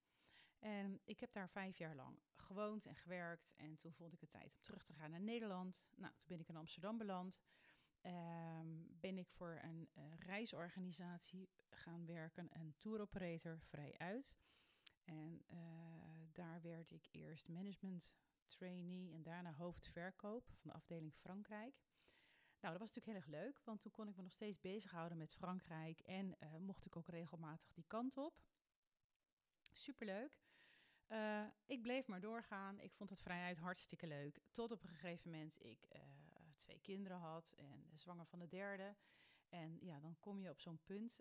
En 0.59 1.01
ik 1.05 1.21
heb 1.21 1.33
daar 1.33 1.51
vijf 1.51 1.79
jaar 1.79 1.95
lang 1.95 2.19
gewoond 2.37 2.87
en 2.87 2.95
gewerkt. 2.95 3.55
En 3.57 3.79
toen 3.79 3.93
vond 3.93 4.13
ik 4.13 4.21
het 4.21 4.31
tijd 4.31 4.55
om 4.55 4.63
terug 4.63 4.85
te 4.85 4.93
gaan 4.93 5.11
naar 5.11 5.21
Nederland. 5.21 5.85
Nou, 5.97 6.13
toen 6.13 6.29
ben 6.29 6.41
ik 6.41 6.49
in 6.49 6.57
Amsterdam 6.57 6.99
beland. 6.99 7.41
Um, 8.03 8.87
ben 9.01 9.19
ik 9.19 9.31
voor 9.31 9.59
een 9.63 9.89
uh, 9.95 10.05
reisorganisatie 10.19 11.49
gaan 11.71 12.07
werken, 12.07 12.49
een 12.51 12.75
tour 12.79 13.01
operator 13.01 13.61
vrij 13.61 13.95
uit. 13.99 14.35
En 15.05 15.43
daar 16.33 16.63
werd 16.63 16.91
ik 16.91 17.09
eerst 17.11 17.49
management 17.49 18.13
trainee 18.47 19.13
en 19.13 19.23
daarna 19.23 19.53
hoofdverkoop 19.53 20.51
van 20.55 20.71
de 20.71 20.77
afdeling 20.77 21.15
Frankrijk. 21.15 21.87
Nou, 22.61 22.79
dat 22.79 22.79
was 22.79 22.95
natuurlijk 22.95 23.07
heel 23.07 23.35
erg 23.35 23.45
leuk, 23.45 23.61
want 23.65 23.81
toen 23.81 23.93
kon 23.93 24.09
ik 24.09 24.17
me 24.17 24.23
nog 24.23 24.33
steeds 24.33 24.61
bezighouden 24.61 25.19
met 25.19 25.35
Frankrijk 25.35 26.01
en 26.01 26.37
uh, 26.41 26.57
mocht 26.57 26.87
ik 26.87 26.97
ook 26.97 27.09
regelmatig 27.09 27.73
die 27.73 27.85
kant 27.87 28.17
op. 28.17 28.43
Superleuk. 29.73 30.48
Uh, 31.09 31.45
ik 31.67 31.83
bleef 31.83 32.07
maar 32.07 32.21
doorgaan. 32.21 32.81
Ik 32.81 32.93
vond 32.93 33.11
het 33.11 33.21
vrijheid 33.21 33.59
hartstikke 33.59 34.07
leuk. 34.07 34.41
Tot 34.51 34.73
op 34.73 34.83
een 34.83 34.89
gegeven 34.89 35.31
moment 35.31 35.65
ik 35.65 35.87
uh, 35.93 36.03
twee 36.57 36.81
kinderen 36.81 37.19
had 37.19 37.53
en 37.57 37.91
zwanger 37.95 38.27
van 38.27 38.39
de 38.39 38.49
derde. 38.49 38.97
En 39.49 39.79
ja, 39.81 40.01
dan 40.01 40.17
kom 40.21 40.41
je 40.41 40.51
op 40.51 40.61
zo'n 40.61 40.81
punt. 40.85 41.21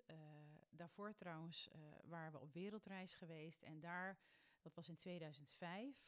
daarvoor 0.70 1.16
trouwens 1.16 1.70
waren 2.04 2.32
we 2.32 2.40
op 2.40 2.54
wereldreis 2.54 3.16
geweest. 3.16 3.62
En 3.62 3.80
daar, 3.80 4.20
dat 4.62 4.74
was 4.74 4.90
in 4.90 4.96
2005. 4.96 6.08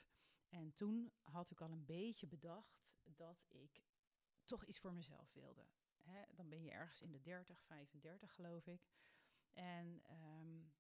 En 0.49 0.73
toen 0.75 1.11
had 1.21 1.49
ik 1.49 1.61
al 1.61 1.71
een 1.71 1.85
beetje 1.85 2.27
bedacht 2.27 2.89
dat 3.03 3.45
ik 3.47 3.83
toch 4.43 4.65
iets 4.65 4.79
voor 4.79 4.93
mezelf 4.93 5.33
wilde. 5.33 5.65
Hè, 6.01 6.21
dan 6.35 6.49
ben 6.49 6.63
je 6.63 6.71
ergens 6.71 7.01
in 7.01 7.11
de 7.11 7.21
30, 7.21 7.63
35 7.63 8.33
geloof 8.33 8.67
ik. 8.67 8.87
En 9.53 10.03
um, 10.39 10.71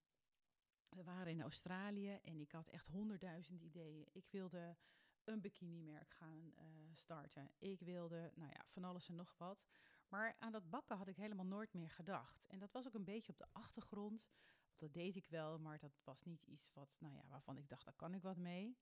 we 0.89 1.03
waren 1.03 1.31
in 1.31 1.41
Australië 1.41 2.19
en 2.23 2.39
ik 2.39 2.51
had 2.51 2.67
echt 2.67 2.87
honderdduizend 2.87 3.61
ideeën. 3.61 4.07
Ik 4.11 4.27
wilde 4.29 4.77
een 5.23 5.41
bikini-merk 5.41 6.13
gaan 6.13 6.53
uh, 6.57 6.65
starten. 6.93 7.51
Ik 7.57 7.79
wilde, 7.79 8.31
nou 8.35 8.51
ja, 8.51 8.65
van 8.67 8.83
alles 8.83 9.09
en 9.09 9.15
nog 9.15 9.35
wat. 9.37 9.65
Maar 10.07 10.35
aan 10.39 10.51
dat 10.51 10.69
bakken 10.69 10.97
had 10.97 11.07
ik 11.07 11.15
helemaal 11.15 11.45
nooit 11.45 11.73
meer 11.73 11.89
gedacht. 11.89 12.45
En 12.47 12.59
dat 12.59 12.71
was 12.71 12.87
ook 12.87 12.93
een 12.93 13.03
beetje 13.03 13.31
op 13.31 13.37
de 13.37 13.47
achtergrond. 13.51 14.27
Dat 14.75 14.93
deed 14.93 15.15
ik 15.15 15.27
wel, 15.27 15.59
maar 15.59 15.79
dat 15.79 16.01
was 16.03 16.23
niet 16.23 16.43
iets 16.43 16.73
wat, 16.73 16.95
nou 16.99 17.13
ja, 17.13 17.23
waarvan 17.27 17.57
ik 17.57 17.69
dacht, 17.69 17.85
daar 17.85 17.93
kan 17.93 18.13
ik 18.13 18.21
wat 18.21 18.37
mee. 18.37 18.77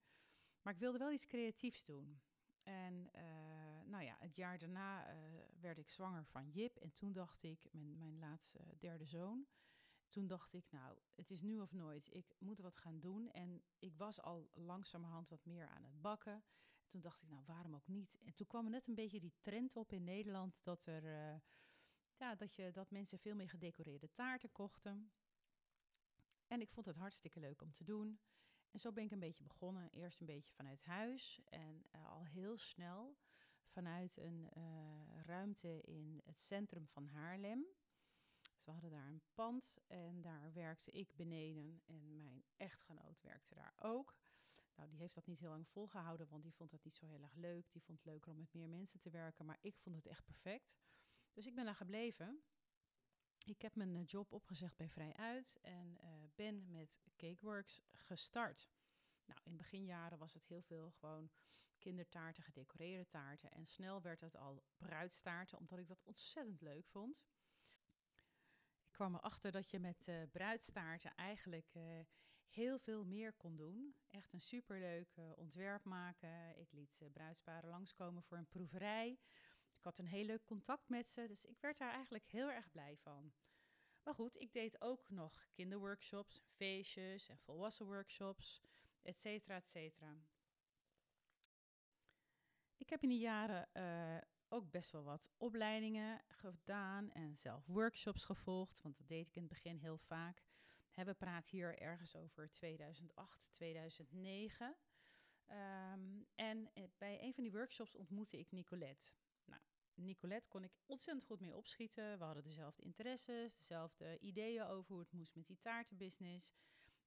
Maar 0.62 0.72
ik 0.72 0.78
wilde 0.78 0.98
wel 0.98 1.12
iets 1.12 1.26
creatiefs 1.26 1.84
doen. 1.84 2.20
En 2.62 3.10
uh, 3.14 3.22
nou 3.84 4.04
ja, 4.04 4.16
het 4.18 4.36
jaar 4.36 4.58
daarna 4.58 5.14
uh, 5.14 5.18
werd 5.60 5.78
ik 5.78 5.90
zwanger 5.90 6.24
van 6.24 6.48
Jip. 6.50 6.76
En 6.76 6.92
toen 6.92 7.12
dacht 7.12 7.42
ik, 7.42 7.68
mijn, 7.72 7.98
mijn 7.98 8.18
laatste 8.18 8.58
derde 8.78 9.04
zoon. 9.04 9.46
Toen 10.08 10.26
dacht 10.26 10.52
ik, 10.52 10.70
nou, 10.70 10.98
het 11.14 11.30
is 11.30 11.42
nu 11.42 11.60
of 11.60 11.72
nooit. 11.72 12.14
Ik 12.14 12.36
moet 12.38 12.58
wat 12.58 12.76
gaan 12.76 13.00
doen. 13.00 13.30
En 13.30 13.62
ik 13.78 13.96
was 13.96 14.20
al 14.22 14.50
langzamerhand 14.54 15.28
wat 15.28 15.44
meer 15.44 15.68
aan 15.68 15.82
het 15.82 16.00
bakken. 16.00 16.44
Toen 16.86 17.00
dacht 17.00 17.22
ik, 17.22 17.28
nou, 17.28 17.42
waarom 17.46 17.74
ook 17.74 17.86
niet? 17.86 18.18
En 18.24 18.34
toen 18.34 18.46
kwam 18.46 18.64
er 18.64 18.70
net 18.70 18.88
een 18.88 18.94
beetje 18.94 19.20
die 19.20 19.34
trend 19.40 19.76
op 19.76 19.92
in 19.92 20.04
Nederland 20.04 20.60
dat 20.62 20.86
er, 20.86 21.04
uh, 21.04 21.40
ja, 22.16 22.34
dat 22.34 22.54
je, 22.54 22.70
dat 22.72 22.90
mensen 22.90 23.18
veel 23.18 23.34
meer 23.34 23.48
gedecoreerde 23.48 24.12
taarten 24.12 24.52
kochten. 24.52 25.12
En 26.46 26.60
ik 26.60 26.70
vond 26.70 26.86
het 26.86 26.96
hartstikke 26.96 27.40
leuk 27.40 27.62
om 27.62 27.72
te 27.72 27.84
doen. 27.84 28.20
En 28.70 28.80
zo 28.80 28.92
ben 28.92 29.04
ik 29.04 29.10
een 29.10 29.18
beetje 29.18 29.44
begonnen. 29.44 29.90
Eerst 29.90 30.20
een 30.20 30.26
beetje 30.26 30.52
vanuit 30.52 30.82
huis 30.82 31.40
en 31.44 31.86
uh, 31.94 32.10
al 32.10 32.24
heel 32.24 32.58
snel 32.58 33.16
vanuit 33.64 34.16
een 34.16 34.48
uh, 34.56 35.22
ruimte 35.24 35.80
in 35.80 36.20
het 36.24 36.40
centrum 36.40 36.86
van 36.86 37.06
Haarlem. 37.06 37.66
We 38.68 38.74
hadden 38.74 38.90
daar 38.90 39.06
een 39.06 39.22
pand 39.34 39.78
en 39.86 40.20
daar 40.20 40.52
werkte 40.52 40.90
ik 40.90 41.14
beneden 41.14 41.82
en 41.86 42.22
mijn 42.22 42.44
echtgenoot 42.56 43.20
werkte 43.20 43.54
daar 43.54 43.74
ook. 43.76 44.16
Nou, 44.74 44.88
die 44.88 44.98
heeft 44.98 45.14
dat 45.14 45.26
niet 45.26 45.38
heel 45.38 45.50
lang 45.50 45.68
volgehouden, 45.68 46.28
want 46.28 46.42
die 46.42 46.54
vond 46.54 46.70
dat 46.70 46.84
niet 46.84 46.94
zo 46.94 47.06
heel 47.06 47.22
erg 47.22 47.34
leuk. 47.34 47.72
Die 47.72 47.82
vond 47.82 47.98
het 47.98 48.06
leuker 48.06 48.30
om 48.30 48.38
met 48.38 48.52
meer 48.52 48.68
mensen 48.68 49.00
te 49.00 49.10
werken, 49.10 49.46
maar 49.46 49.58
ik 49.60 49.76
vond 49.76 49.96
het 49.96 50.06
echt 50.06 50.24
perfect. 50.24 50.76
Dus 51.32 51.46
ik 51.46 51.54
ben 51.54 51.64
daar 51.64 51.74
gebleven. 51.74 52.42
Ik 53.44 53.62
heb 53.62 53.74
mijn 53.74 54.04
job 54.04 54.32
opgezegd 54.32 54.76
bij 54.76 54.88
Vrij 54.88 55.12
Uit 55.12 55.58
en 55.60 55.98
uh, 56.04 56.10
ben 56.34 56.70
met 56.70 57.00
Cakeworks 57.16 57.82
gestart. 57.92 58.70
Nou, 59.24 59.40
in 59.42 59.56
beginjaren 59.56 60.18
was 60.18 60.34
het 60.34 60.46
heel 60.46 60.62
veel 60.62 60.90
gewoon 60.90 61.30
kindertaarten, 61.78 62.42
gedecoreerde 62.42 63.08
taarten. 63.08 63.50
En 63.50 63.66
snel 63.66 64.02
werd 64.02 64.20
het 64.20 64.36
al 64.36 64.62
bruidstaarten, 64.76 65.58
omdat 65.58 65.78
ik 65.78 65.88
dat 65.88 66.02
ontzettend 66.04 66.60
leuk 66.60 66.86
vond. 66.86 67.24
Kwam 68.98 69.14
erachter 69.14 69.52
dat 69.52 69.70
je 69.70 69.78
met 69.78 70.08
uh, 70.08 70.22
bruidstaarten 70.30 71.14
eigenlijk 71.14 71.74
uh, 71.74 72.00
heel 72.48 72.78
veel 72.78 73.04
meer 73.04 73.32
kon 73.32 73.56
doen. 73.56 73.94
Echt 74.08 74.32
een 74.32 74.40
superleuk 74.40 75.16
uh, 75.16 75.32
ontwerp 75.36 75.84
maken. 75.84 76.58
Ik 76.58 76.72
liet 76.72 77.02
bruidsparen 77.12 77.68
langskomen 77.68 78.22
voor 78.22 78.36
een 78.36 78.48
proeverij. 78.48 79.18
Ik 79.76 79.82
had 79.82 79.98
een 79.98 80.06
heel 80.06 80.24
leuk 80.24 80.44
contact 80.44 80.88
met 80.88 81.10
ze, 81.10 81.26
dus 81.26 81.44
ik 81.44 81.60
werd 81.60 81.78
daar 81.78 81.92
eigenlijk 81.92 82.26
heel 82.26 82.50
erg 82.50 82.70
blij 82.70 82.96
van. 82.96 83.32
Maar 84.02 84.14
goed, 84.14 84.36
ik 84.36 84.52
deed 84.52 84.80
ook 84.80 85.10
nog 85.10 85.48
kinderworkshops, 85.52 86.42
feestjes 86.46 87.28
en 87.28 87.38
volwassen 87.38 87.86
workshops, 87.86 88.60
et 89.02 89.18
cetera, 89.18 89.56
et 89.56 89.68
cetera. 89.68 90.16
Ik 92.76 92.88
heb 92.90 93.02
in 93.02 93.08
die 93.08 93.20
jaren 93.20 93.68
ook 94.48 94.70
best 94.70 94.90
wel 94.90 95.02
wat 95.02 95.30
opleidingen 95.36 96.22
gedaan 96.26 97.10
en 97.10 97.36
zelf 97.36 97.66
workshops 97.66 98.24
gevolgd, 98.24 98.82
want 98.82 98.96
dat 98.96 99.08
deed 99.08 99.26
ik 99.26 99.36
in 99.36 99.42
het 99.42 99.50
begin 99.50 99.76
heel 99.76 99.98
vaak. 99.98 100.42
we 100.94 101.14
praten 101.14 101.56
hier 101.56 101.78
ergens 101.78 102.16
over 102.16 102.50
2008, 102.50 103.48
2009. 103.50 104.76
Um, 105.50 106.26
en 106.34 106.70
eh, 106.74 106.84
bij 106.98 107.22
een 107.22 107.34
van 107.34 107.42
die 107.42 107.52
workshops 107.52 107.94
ontmoette 107.94 108.38
ik 108.38 108.50
Nicolette. 108.50 109.12
Nou, 109.44 109.60
Nicolette 109.94 110.48
kon 110.48 110.64
ik 110.64 110.72
ontzettend 110.86 111.26
goed 111.26 111.40
mee 111.40 111.56
opschieten. 111.56 112.18
We 112.18 112.24
hadden 112.24 112.42
dezelfde 112.42 112.82
interesses, 112.82 113.56
dezelfde 113.56 114.18
ideeën 114.18 114.62
over 114.62 114.90
hoe 114.92 115.00
het 115.00 115.12
moest 115.12 115.34
met 115.34 115.46
die 115.46 115.58
taartenbusiness. 115.58 116.54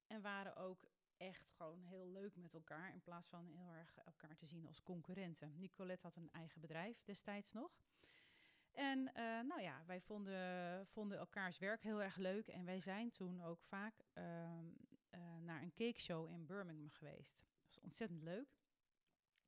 En 0.06 0.20
waren 0.20 0.56
ook 0.56 0.84
echt 1.16 1.50
gewoon 1.50 1.82
heel 1.82 2.06
leuk 2.06 2.36
met 2.36 2.54
elkaar. 2.54 2.92
In 2.92 3.00
plaats 3.00 3.28
van 3.28 3.46
heel 3.46 3.72
erg 3.72 3.96
elkaar 3.96 4.36
te 4.36 4.46
zien 4.46 4.66
als 4.66 4.82
concurrenten. 4.82 5.58
Nicolette 5.58 6.06
had 6.06 6.16
een 6.16 6.30
eigen 6.30 6.60
bedrijf 6.60 7.02
destijds 7.02 7.52
nog. 7.52 7.80
En 8.72 8.98
uh, 8.98 9.40
nou 9.40 9.60
ja, 9.60 9.84
wij 9.86 10.00
vonden, 10.00 10.86
vonden 10.86 11.18
elkaars 11.18 11.58
werk 11.58 11.82
heel 11.82 12.02
erg 12.02 12.16
leuk. 12.16 12.48
En 12.48 12.64
wij 12.64 12.78
zijn 12.78 13.10
toen 13.10 13.42
ook 13.42 13.62
vaak 13.62 13.94
uh, 14.14 14.24
uh, 14.24 15.36
naar 15.40 15.62
een 15.62 15.74
cake 15.74 16.00
show 16.00 16.30
in 16.30 16.46
Birmingham 16.46 16.90
geweest. 16.90 17.38
Dat 17.38 17.64
was 17.66 17.80
ontzettend 17.80 18.22
leuk. 18.22 18.56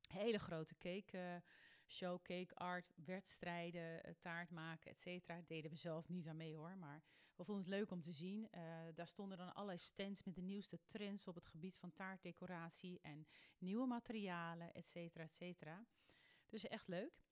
Hele 0.07 0.39
grote 0.39 0.77
cake 0.77 1.43
show, 1.87 2.21
cake 2.21 2.55
art, 2.55 2.93
wedstrijden, 2.95 4.17
taart 4.19 4.51
maken, 4.51 4.91
et 4.91 4.99
cetera. 4.99 5.41
Deden 5.41 5.71
we 5.71 5.77
zelf 5.77 6.09
niet 6.09 6.27
aan 6.27 6.37
mee 6.37 6.55
hoor, 6.55 6.77
maar 6.77 7.03
we 7.35 7.43
vonden 7.43 7.63
het 7.63 7.73
leuk 7.73 7.91
om 7.91 8.01
te 8.01 8.11
zien. 8.11 8.47
Uh, 8.51 8.61
daar 8.93 9.07
stonden 9.07 9.37
dan 9.37 9.53
allerlei 9.53 9.77
stands 9.77 10.23
met 10.23 10.35
de 10.35 10.41
nieuwste 10.41 10.79
trends 10.87 11.27
op 11.27 11.35
het 11.35 11.45
gebied 11.45 11.77
van 11.77 11.93
taartdecoratie 11.93 12.99
en 13.01 13.27
nieuwe 13.57 13.87
materialen, 13.87 14.73
et 14.73 14.87
cetera, 14.87 15.23
et 15.23 15.35
cetera. 15.35 15.85
Dus 16.49 16.67
echt 16.67 16.87
leuk. 16.87 17.23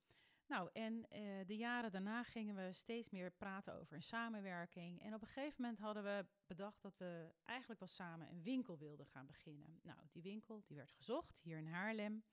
Nou, 0.46 0.70
en 0.72 0.94
uh, 0.94 1.46
de 1.46 1.56
jaren 1.56 1.92
daarna 1.92 2.22
gingen 2.22 2.54
we 2.54 2.72
steeds 2.72 3.10
meer 3.10 3.30
praten 3.30 3.74
over 3.74 3.94
een 3.94 4.02
samenwerking. 4.02 5.02
En 5.02 5.14
op 5.14 5.22
een 5.22 5.28
gegeven 5.28 5.62
moment 5.62 5.78
hadden 5.78 6.02
we 6.02 6.26
bedacht 6.46 6.82
dat 6.82 6.96
we 6.96 7.34
eigenlijk 7.42 7.80
wel 7.80 7.88
samen 7.88 8.30
een 8.30 8.42
winkel 8.42 8.78
wilden 8.78 9.06
gaan 9.06 9.26
beginnen. 9.26 9.80
Nou, 9.82 9.98
die 10.10 10.22
winkel 10.22 10.62
die 10.66 10.76
werd 10.76 10.92
gezocht 10.92 11.40
hier 11.40 11.58
in 11.58 11.66
Haarlem, 11.66 12.24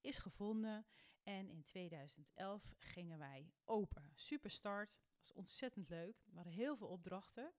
is 0.00 0.18
gevonden. 0.18 0.86
En 1.22 1.48
in 1.48 1.62
2011 1.62 2.74
gingen 2.78 3.18
wij 3.18 3.52
open. 3.64 4.10
Superstart, 4.14 4.98
was 5.18 5.32
ontzettend 5.32 5.88
leuk. 5.88 6.24
We 6.24 6.34
hadden 6.34 6.52
heel 6.52 6.76
veel 6.76 6.88
opdrachten. 6.88 7.52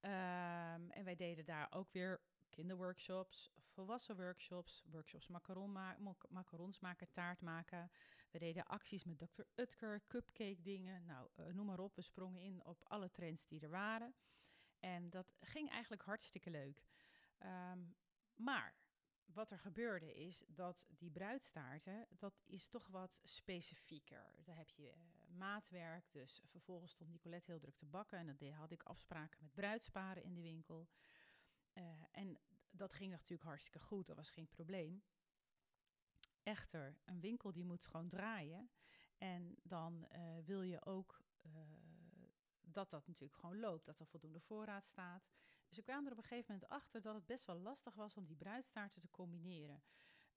Um, 0.00 0.90
en 0.90 1.04
wij 1.04 1.16
deden 1.16 1.44
daar 1.44 1.66
ook 1.70 1.92
weer 1.92 2.20
kinderworkshops, 2.50 3.52
volwassen 3.66 4.16
workshops, 4.16 4.84
workshops 4.90 5.28
macaron 5.28 5.72
ma 5.72 5.96
macarons 6.28 6.80
maken, 6.80 7.10
taart 7.12 7.40
maken. 7.40 7.90
We 8.30 8.38
deden 8.38 8.66
acties 8.66 9.04
met 9.04 9.18
Dr. 9.18 9.42
Utker, 9.54 10.02
cupcake 10.06 10.62
dingen, 10.62 11.04
nou 11.04 11.28
uh, 11.36 11.46
noem 11.46 11.66
maar 11.66 11.80
op. 11.80 11.94
We 11.94 12.02
sprongen 12.02 12.40
in 12.40 12.64
op 12.64 12.84
alle 12.88 13.10
trends 13.10 13.46
die 13.46 13.60
er 13.60 13.70
waren. 13.70 14.14
En 14.78 15.10
dat 15.10 15.34
ging 15.40 15.70
eigenlijk 15.70 16.02
hartstikke 16.02 16.50
leuk. 16.50 16.82
Um, 17.42 17.96
maar 18.34 18.74
wat 19.32 19.50
er 19.50 19.58
gebeurde 19.58 20.14
is 20.14 20.44
dat 20.46 20.86
die 20.90 21.10
bruidstaarten, 21.10 22.06
dat 22.10 22.42
is 22.46 22.68
toch 22.68 22.86
wat 22.86 23.20
specifieker. 23.22 24.34
Daar 24.44 24.56
heb 24.56 24.70
je 24.70 24.92
uh, 24.92 25.36
maatwerk, 25.36 26.12
dus 26.12 26.42
vervolgens 26.44 26.92
stond 26.92 27.10
Nicolette 27.10 27.50
heel 27.50 27.60
druk 27.60 27.76
te 27.76 27.86
bakken 27.86 28.18
en 28.18 28.36
dan 28.36 28.50
had 28.50 28.70
ik 28.70 28.82
afspraken 28.82 29.38
met 29.42 29.54
bruidsparen 29.54 30.22
in 30.22 30.34
de 30.34 30.40
winkel. 30.40 30.88
Uh, 31.74 31.84
en 32.10 32.38
dat 32.70 32.94
ging 32.94 33.10
natuurlijk 33.10 33.42
hartstikke 33.42 33.78
goed, 33.80 34.06
dat 34.06 34.16
was 34.16 34.30
geen 34.30 34.48
probleem. 34.48 35.02
Echter, 36.42 36.98
een 37.04 37.20
winkel 37.20 37.52
die 37.52 37.64
moet 37.64 37.86
gewoon 37.86 38.08
draaien 38.08 38.70
en 39.18 39.56
dan 39.62 40.06
uh, 40.12 40.38
wil 40.44 40.62
je 40.62 40.84
ook 40.84 41.22
dat 42.60 42.90
dat 42.90 43.06
natuurlijk 43.06 43.38
gewoon 43.40 43.60
loopt, 43.60 43.86
dat 43.86 44.00
er 44.00 44.06
voldoende 44.06 44.40
voorraad 44.40 44.86
staat. 44.86 45.30
Dus 45.68 45.78
ik 45.78 45.84
kwam 45.84 46.06
er 46.06 46.12
op 46.12 46.18
een 46.18 46.24
gegeven 46.24 46.52
moment 46.54 46.70
achter 46.70 47.02
dat 47.02 47.14
het 47.14 47.26
best 47.26 47.44
wel 47.44 47.58
lastig 47.58 47.94
was 47.94 48.16
om 48.16 48.26
die 48.26 48.36
bruidstaarten 48.36 49.00
te 49.00 49.10
combineren 49.10 49.82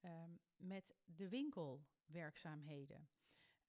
um, 0.04 0.40
met 0.56 0.94
de 1.04 1.28
winkelwerkzaamheden. 1.28 3.08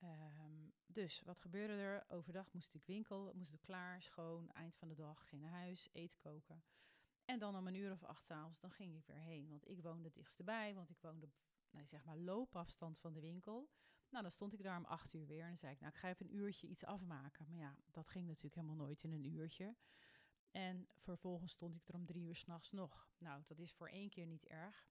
Um, 0.03 0.73
dus 0.85 1.21
wat 1.21 1.39
gebeurde 1.39 1.73
er? 1.73 2.05
Overdag 2.07 2.53
moest 2.53 2.73
ik 2.73 2.85
winkel, 2.85 3.31
moest 3.35 3.53
ik 3.53 3.61
klaar, 3.61 4.01
schoon, 4.01 4.51
eind 4.51 4.75
van 4.75 4.87
de 4.87 4.95
dag, 4.95 5.27
ging 5.27 5.41
naar 5.41 5.51
huis, 5.51 5.89
eten 5.91 6.19
koken. 6.19 6.63
En 7.25 7.39
dan 7.39 7.55
om 7.55 7.67
een 7.67 7.75
uur 7.75 7.91
of 7.91 8.03
acht 8.03 8.31
avonds, 8.31 8.59
dan 8.59 8.71
ging 8.71 8.95
ik 8.95 9.05
weer 9.05 9.21
heen. 9.21 9.49
Want 9.49 9.67
ik 9.67 9.81
woonde 9.81 10.11
dichtstbij, 10.11 10.73
want 10.73 10.89
ik 10.89 10.97
woonde 10.99 11.25
op 11.25 11.33
nou, 11.69 11.85
zeg 11.85 12.05
maar 12.05 12.17
loopafstand 12.17 12.99
van 12.99 13.13
de 13.13 13.19
winkel. 13.19 13.69
Nou, 14.09 14.23
dan 14.23 14.31
stond 14.31 14.53
ik 14.53 14.63
daar 14.63 14.77
om 14.77 14.85
acht 14.85 15.13
uur 15.13 15.27
weer 15.27 15.41
en 15.41 15.47
dan 15.47 15.57
zei 15.57 15.73
ik, 15.73 15.79
nou, 15.79 15.91
ik 15.93 15.99
ga 15.99 16.09
even 16.09 16.25
een 16.25 16.35
uurtje 16.35 16.67
iets 16.67 16.85
afmaken. 16.85 17.45
Maar 17.49 17.57
ja, 17.57 17.75
dat 17.91 18.09
ging 18.09 18.27
natuurlijk 18.27 18.55
helemaal 18.55 18.75
nooit 18.75 19.03
in 19.03 19.11
een 19.11 19.25
uurtje. 19.25 19.75
En 20.53 20.87
vervolgens 20.95 21.51
stond 21.51 21.75
ik 21.75 21.87
er 21.87 21.95
om 21.95 22.05
drie 22.05 22.23
uur 22.23 22.35
s'nachts 22.35 22.71
nog. 22.71 23.09
Nou, 23.17 23.43
dat 23.47 23.59
is 23.59 23.73
voor 23.73 23.87
één 23.87 24.09
keer 24.09 24.25
niet 24.25 24.45
erg. 24.45 24.89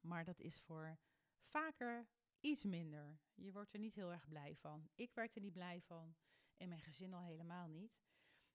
Maar 0.00 0.24
dat 0.24 0.40
is 0.40 0.60
voor 0.60 0.98
vaker 1.42 2.08
iets 2.40 2.64
minder. 2.64 3.18
Je 3.34 3.52
wordt 3.52 3.72
er 3.72 3.78
niet 3.78 3.94
heel 3.94 4.12
erg 4.12 4.28
blij 4.28 4.56
van. 4.56 4.88
Ik 4.94 5.14
werd 5.14 5.34
er 5.34 5.40
niet 5.40 5.52
blij 5.52 5.80
van 5.80 6.16
en 6.56 6.68
mijn 6.68 6.80
gezin 6.80 7.14
al 7.14 7.24
helemaal 7.24 7.68
niet. 7.68 8.02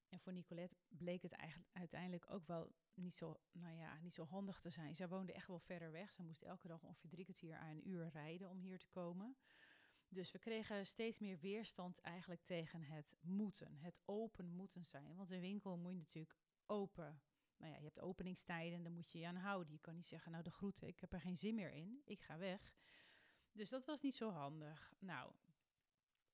En 0.09 0.19
voor 0.19 0.33
Nicolette 0.33 0.75
bleek 0.87 1.21
het 1.21 1.31
eigenlijk 1.31 1.69
uiteindelijk 1.73 2.31
ook 2.31 2.45
wel 2.45 2.71
niet 2.93 3.15
zo, 3.15 3.39
nou 3.51 3.75
ja, 3.75 3.97
niet 3.97 4.13
zo 4.13 4.23
handig 4.23 4.59
te 4.59 4.69
zijn. 4.69 4.95
Zij 4.95 5.07
woonde 5.07 5.33
echt 5.33 5.47
wel 5.47 5.59
verder 5.59 5.91
weg. 5.91 6.11
Ze 6.11 6.23
moest 6.23 6.41
elke 6.41 6.67
dag 6.67 6.83
ongeveer 6.83 7.09
drie 7.09 7.23
kwartier 7.23 7.57
aan 7.57 7.69
een 7.69 7.87
uur 7.87 8.09
rijden 8.09 8.49
om 8.49 8.59
hier 8.59 8.79
te 8.79 8.87
komen. 8.89 9.37
Dus 10.13 10.31
we 10.31 10.39
kregen 10.39 10.85
steeds 10.85 11.19
meer 11.19 11.39
weerstand 11.39 11.99
eigenlijk 11.99 12.41
tegen 12.45 12.81
het 12.81 13.15
moeten, 13.21 13.77
het 13.77 13.99
open 14.05 14.55
moeten 14.55 14.85
zijn. 14.85 15.15
Want 15.15 15.31
een 15.31 15.39
winkel 15.39 15.77
moet 15.77 15.91
je 15.91 15.97
natuurlijk 15.97 16.35
open. 16.65 17.21
Nou 17.57 17.71
ja, 17.71 17.77
je 17.77 17.83
hebt 17.83 17.99
openingstijden, 17.99 18.83
daar 18.83 18.91
moet 18.91 19.11
je 19.11 19.19
je 19.19 19.27
aan 19.27 19.35
houden. 19.35 19.73
Je 19.73 19.79
kan 19.79 19.95
niet 19.95 20.05
zeggen, 20.05 20.31
nou 20.31 20.43
de 20.43 20.51
groeten, 20.51 20.87
ik 20.87 20.99
heb 20.99 21.13
er 21.13 21.21
geen 21.21 21.37
zin 21.37 21.55
meer 21.55 21.71
in, 21.71 22.01
ik 22.05 22.21
ga 22.21 22.37
weg. 22.37 22.73
Dus 23.51 23.69
dat 23.69 23.85
was 23.85 24.01
niet 24.01 24.15
zo 24.15 24.29
handig. 24.29 24.93
Nou, 24.99 25.33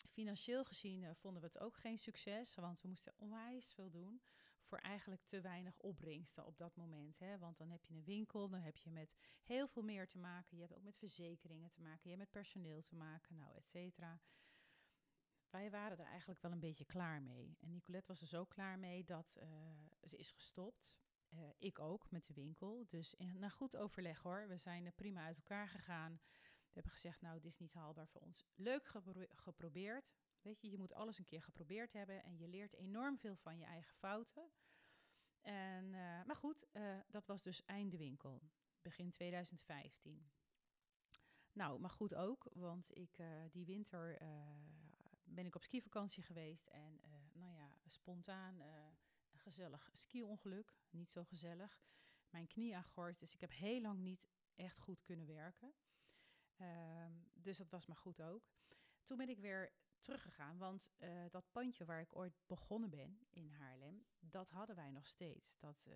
financieel 0.10 0.66
gezien 0.66 1.02
uh, 1.02 1.10
vonden 1.14 1.42
we 1.42 1.48
het 1.48 1.60
ook 1.60 1.78
geen 1.78 1.98
succes, 1.98 2.56
want 2.56 2.82
we 2.82 2.88
moesten 2.88 3.14
onwijs 3.18 3.74
veel 3.74 3.90
doen 3.90 4.22
voor 4.70 4.78
eigenlijk 4.78 5.24
te 5.26 5.42
weinig 5.42 5.80
opbrengsten 5.80 6.46
op 6.46 6.58
dat 6.58 6.76
moment. 6.76 7.20
Hè? 7.20 7.38
Want 7.38 7.58
dan 7.58 7.70
heb 7.70 7.86
je 7.86 7.94
een 7.94 8.04
winkel, 8.04 8.50
dan 8.50 8.62
heb 8.62 8.78
je 8.78 8.92
met 8.92 9.16
heel 9.44 9.68
veel 9.68 9.84
meer 9.84 10.08
te 10.08 10.18
maken. 10.18 10.58
Je 10.58 10.64
hebt 10.64 10.76
ook 10.76 10.84
met 10.84 10.98
verzekeringen 10.98 11.70
te 11.70 11.82
maken, 11.82 12.02
je 12.04 12.10
hebt 12.10 12.20
met 12.20 12.32
personeel 12.32 12.82
te 12.82 12.96
maken, 12.96 13.36
nou, 13.36 13.56
et 13.56 13.68
cetera. 13.68 14.20
Wij 15.50 15.72
waren 15.72 16.00
er 16.00 16.06
eigenlijk 16.06 16.42
wel 16.42 16.52
een 16.52 16.60
beetje 16.60 16.86
klaar 16.86 17.22
mee. 17.22 17.58
En 17.60 17.72
Nicolette 17.72 18.08
was 18.08 18.22
er 18.22 18.28
zo 18.28 18.46
klaar 18.46 18.80
mee 18.80 19.04
dat 19.04 19.38
uh, 19.40 19.48
ze 20.04 20.18
is 20.18 20.32
gestopt. 20.32 20.98
Uh, 21.30 21.50
ik 21.58 21.80
ook 21.80 22.12
met 22.12 22.26
de 22.26 22.34
winkel. 22.34 22.86
Dus 22.88 23.14
in, 23.14 23.40
na 23.40 23.50
goed 23.50 23.76
overleg 23.76 24.22
hoor. 24.22 24.48
We 24.48 24.58
zijn 24.58 24.94
prima 24.96 25.26
uit 25.26 25.38
elkaar 25.38 25.68
gegaan. 25.68 26.20
We 26.42 26.74
hebben 26.74 26.92
gezegd, 26.92 27.22
nou, 27.22 27.40
dit 27.40 27.52
is 27.52 27.58
niet 27.58 27.74
haalbaar 27.74 28.08
voor 28.08 28.22
ons. 28.22 28.46
Leuk 28.56 28.86
gepro 28.86 29.26
geprobeerd. 29.30 30.14
Weet 30.42 30.62
je, 30.62 30.70
je 30.70 30.78
moet 30.78 30.94
alles 30.94 31.18
een 31.18 31.26
keer 31.26 31.44
geprobeerd 31.44 31.94
hebben 31.94 32.24
en 32.24 32.38
je 32.38 32.48
leert 32.48 32.74
enorm 32.74 33.18
veel 33.18 33.36
van 33.36 33.58
je 33.58 33.66
eigen 33.66 33.96
fouten. 33.96 34.52
En, 35.42 35.86
uh, 35.86 36.24
maar 36.24 36.36
goed, 36.36 36.66
uh, 36.74 37.00
dat 37.08 37.26
was 37.26 37.42
dus 37.42 37.66
eindewinkel, 37.66 38.42
begin 38.82 39.10
2015. 39.10 40.32
Nou, 41.52 41.80
maar 41.80 41.90
goed 41.90 42.16
ook, 42.16 42.50
want 42.54 42.98
ik, 42.98 43.18
uh, 43.18 43.28
die 43.52 43.66
winter 43.66 44.18
ben 45.24 45.46
ik 45.46 45.56
op 45.56 45.64
skivakantie 45.64 46.24
geweest 46.24 46.68
en 46.68 47.02
nou 47.34 47.54
ja, 47.54 47.78
spontaan 47.86 48.62
gezellig 49.32 49.90
ski-ongeluk, 49.94 50.76
niet 50.90 51.12
zo 51.12 51.24
gezellig. 51.24 51.82
Mijn 52.30 52.48
knie 52.48 52.76
aangort, 52.76 53.20
dus 53.20 53.34
ik 53.34 53.42
heb 53.42 53.52
heel 53.52 53.82
lang 53.82 54.00
niet 54.00 54.30
echt 54.56 54.80
goed 54.80 55.04
kunnen 55.04 55.26
werken. 55.26 55.74
Ehm, 56.56 57.14
dus 57.34 57.58
dat 57.58 57.70
was 57.70 57.86
maar 57.86 57.98
goed 57.98 58.22
ook. 58.22 58.52
Toen 59.04 59.18
ben 59.18 59.30
ik 59.30 59.40
weer 59.40 59.74
teruggegaan. 60.00 60.58
Want 60.58 60.92
uh, 61.00 61.26
dat 61.30 61.52
pandje 61.52 61.86
waar 61.86 62.02
ik 62.02 62.16
ooit 62.16 62.42
begonnen 62.46 62.90
ben 62.90 63.20
in 63.30 63.50
Haarlem, 63.50 64.06
dat 64.20 64.50
hadden 64.50 64.76
wij 64.76 64.92
nog 64.92 65.08
steeds. 65.08 65.58
Dat 65.58 65.86
uh, 65.88 65.96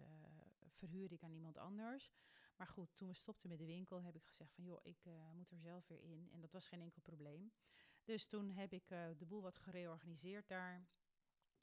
verhuurde 0.69 1.15
ik 1.15 1.23
aan 1.23 1.31
iemand 1.31 1.57
anders. 1.57 2.11
Maar 2.55 2.67
goed, 2.67 2.95
toen 2.95 3.07
we 3.07 3.13
stopten 3.13 3.49
met 3.49 3.57
de 3.57 3.65
winkel, 3.65 4.03
heb 4.03 4.15
ik 4.15 4.25
gezegd 4.25 4.53
van 4.53 4.63
joh, 4.63 4.79
ik 4.83 5.05
uh, 5.05 5.31
moet 5.31 5.51
er 5.51 5.59
zelf 5.59 5.87
weer 5.87 6.01
in. 6.01 6.29
En 6.31 6.41
dat 6.41 6.51
was 6.51 6.67
geen 6.67 6.81
enkel 6.81 7.01
probleem. 7.01 7.51
Dus 8.03 8.27
toen 8.27 8.49
heb 8.49 8.73
ik 8.73 8.87
de 8.87 9.25
boel 9.27 9.41
wat 9.41 9.57
gereorganiseerd 9.57 10.47
daar. 10.47 10.87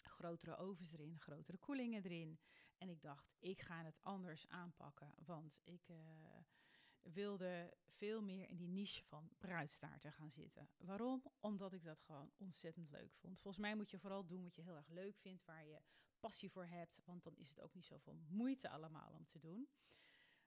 Grotere 0.04 0.56
ovens 0.56 0.92
erin, 0.92 1.18
grotere 1.20 1.59
koelingen 1.59 2.04
erin. 2.04 2.40
En 2.78 2.88
ik 2.88 3.02
dacht, 3.02 3.35
ik 3.38 3.61
ga 3.61 3.85
het 3.85 3.99
anders 4.02 4.49
aanpakken. 4.49 5.14
Want 5.16 5.61
ik 5.64 5.88
wilde 7.02 7.75
veel 7.85 8.23
meer 8.23 8.49
in 8.49 8.57
die 8.57 8.69
niche 8.69 9.04
van 9.04 9.30
bruidstaarten 9.38 10.12
gaan 10.12 10.30
zitten. 10.30 10.69
Waarom? 10.76 11.23
Omdat 11.40 11.73
ik 11.73 11.85
dat 11.85 12.00
gewoon 12.00 12.30
ontzettend 12.37 12.90
leuk 12.90 13.14
vond. 13.14 13.40
Volgens 13.40 13.64
mij 13.64 13.75
moet 13.76 13.90
je 13.90 13.99
vooral 13.99 14.26
doen 14.26 14.42
wat 14.42 14.54
je 14.54 14.62
heel 14.62 14.76
erg 14.76 14.88
leuk 14.88 15.16
vindt, 15.16 15.45
waar 15.45 15.66
je 15.66 15.80
passie 16.21 16.50
voor 16.50 16.66
hebt, 16.66 17.00
want 17.04 17.23
dan 17.23 17.37
is 17.37 17.49
het 17.49 17.61
ook 17.61 17.75
niet 17.75 17.87
zoveel 17.87 18.14
moeite 18.28 18.69
allemaal 18.69 19.12
om 19.12 19.26
te 19.26 19.38
doen. 19.38 19.69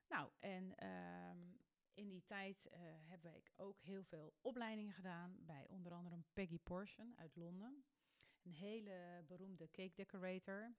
Nou, 0.08 0.30
en 0.40 0.76
ehm, 0.76 1.40
in 1.94 2.10
die 2.10 2.24
tijd 2.26 2.66
uh, 2.66 2.80
heb 3.10 3.26
ik 3.26 3.52
ook 3.56 3.82
heel 3.82 4.04
veel 4.04 4.34
opleidingen 4.42 4.94
gedaan 4.94 5.38
bij 5.46 5.66
onder 5.68 5.94
andere 5.94 6.24
Peggy 6.34 6.60
Portion 6.60 7.14
uit 7.18 7.36
Londen. 7.36 7.86
Een 8.44 8.54
hele 8.54 9.24
beroemde 9.28 9.72
cake 9.72 9.94
decorator. 9.96 10.76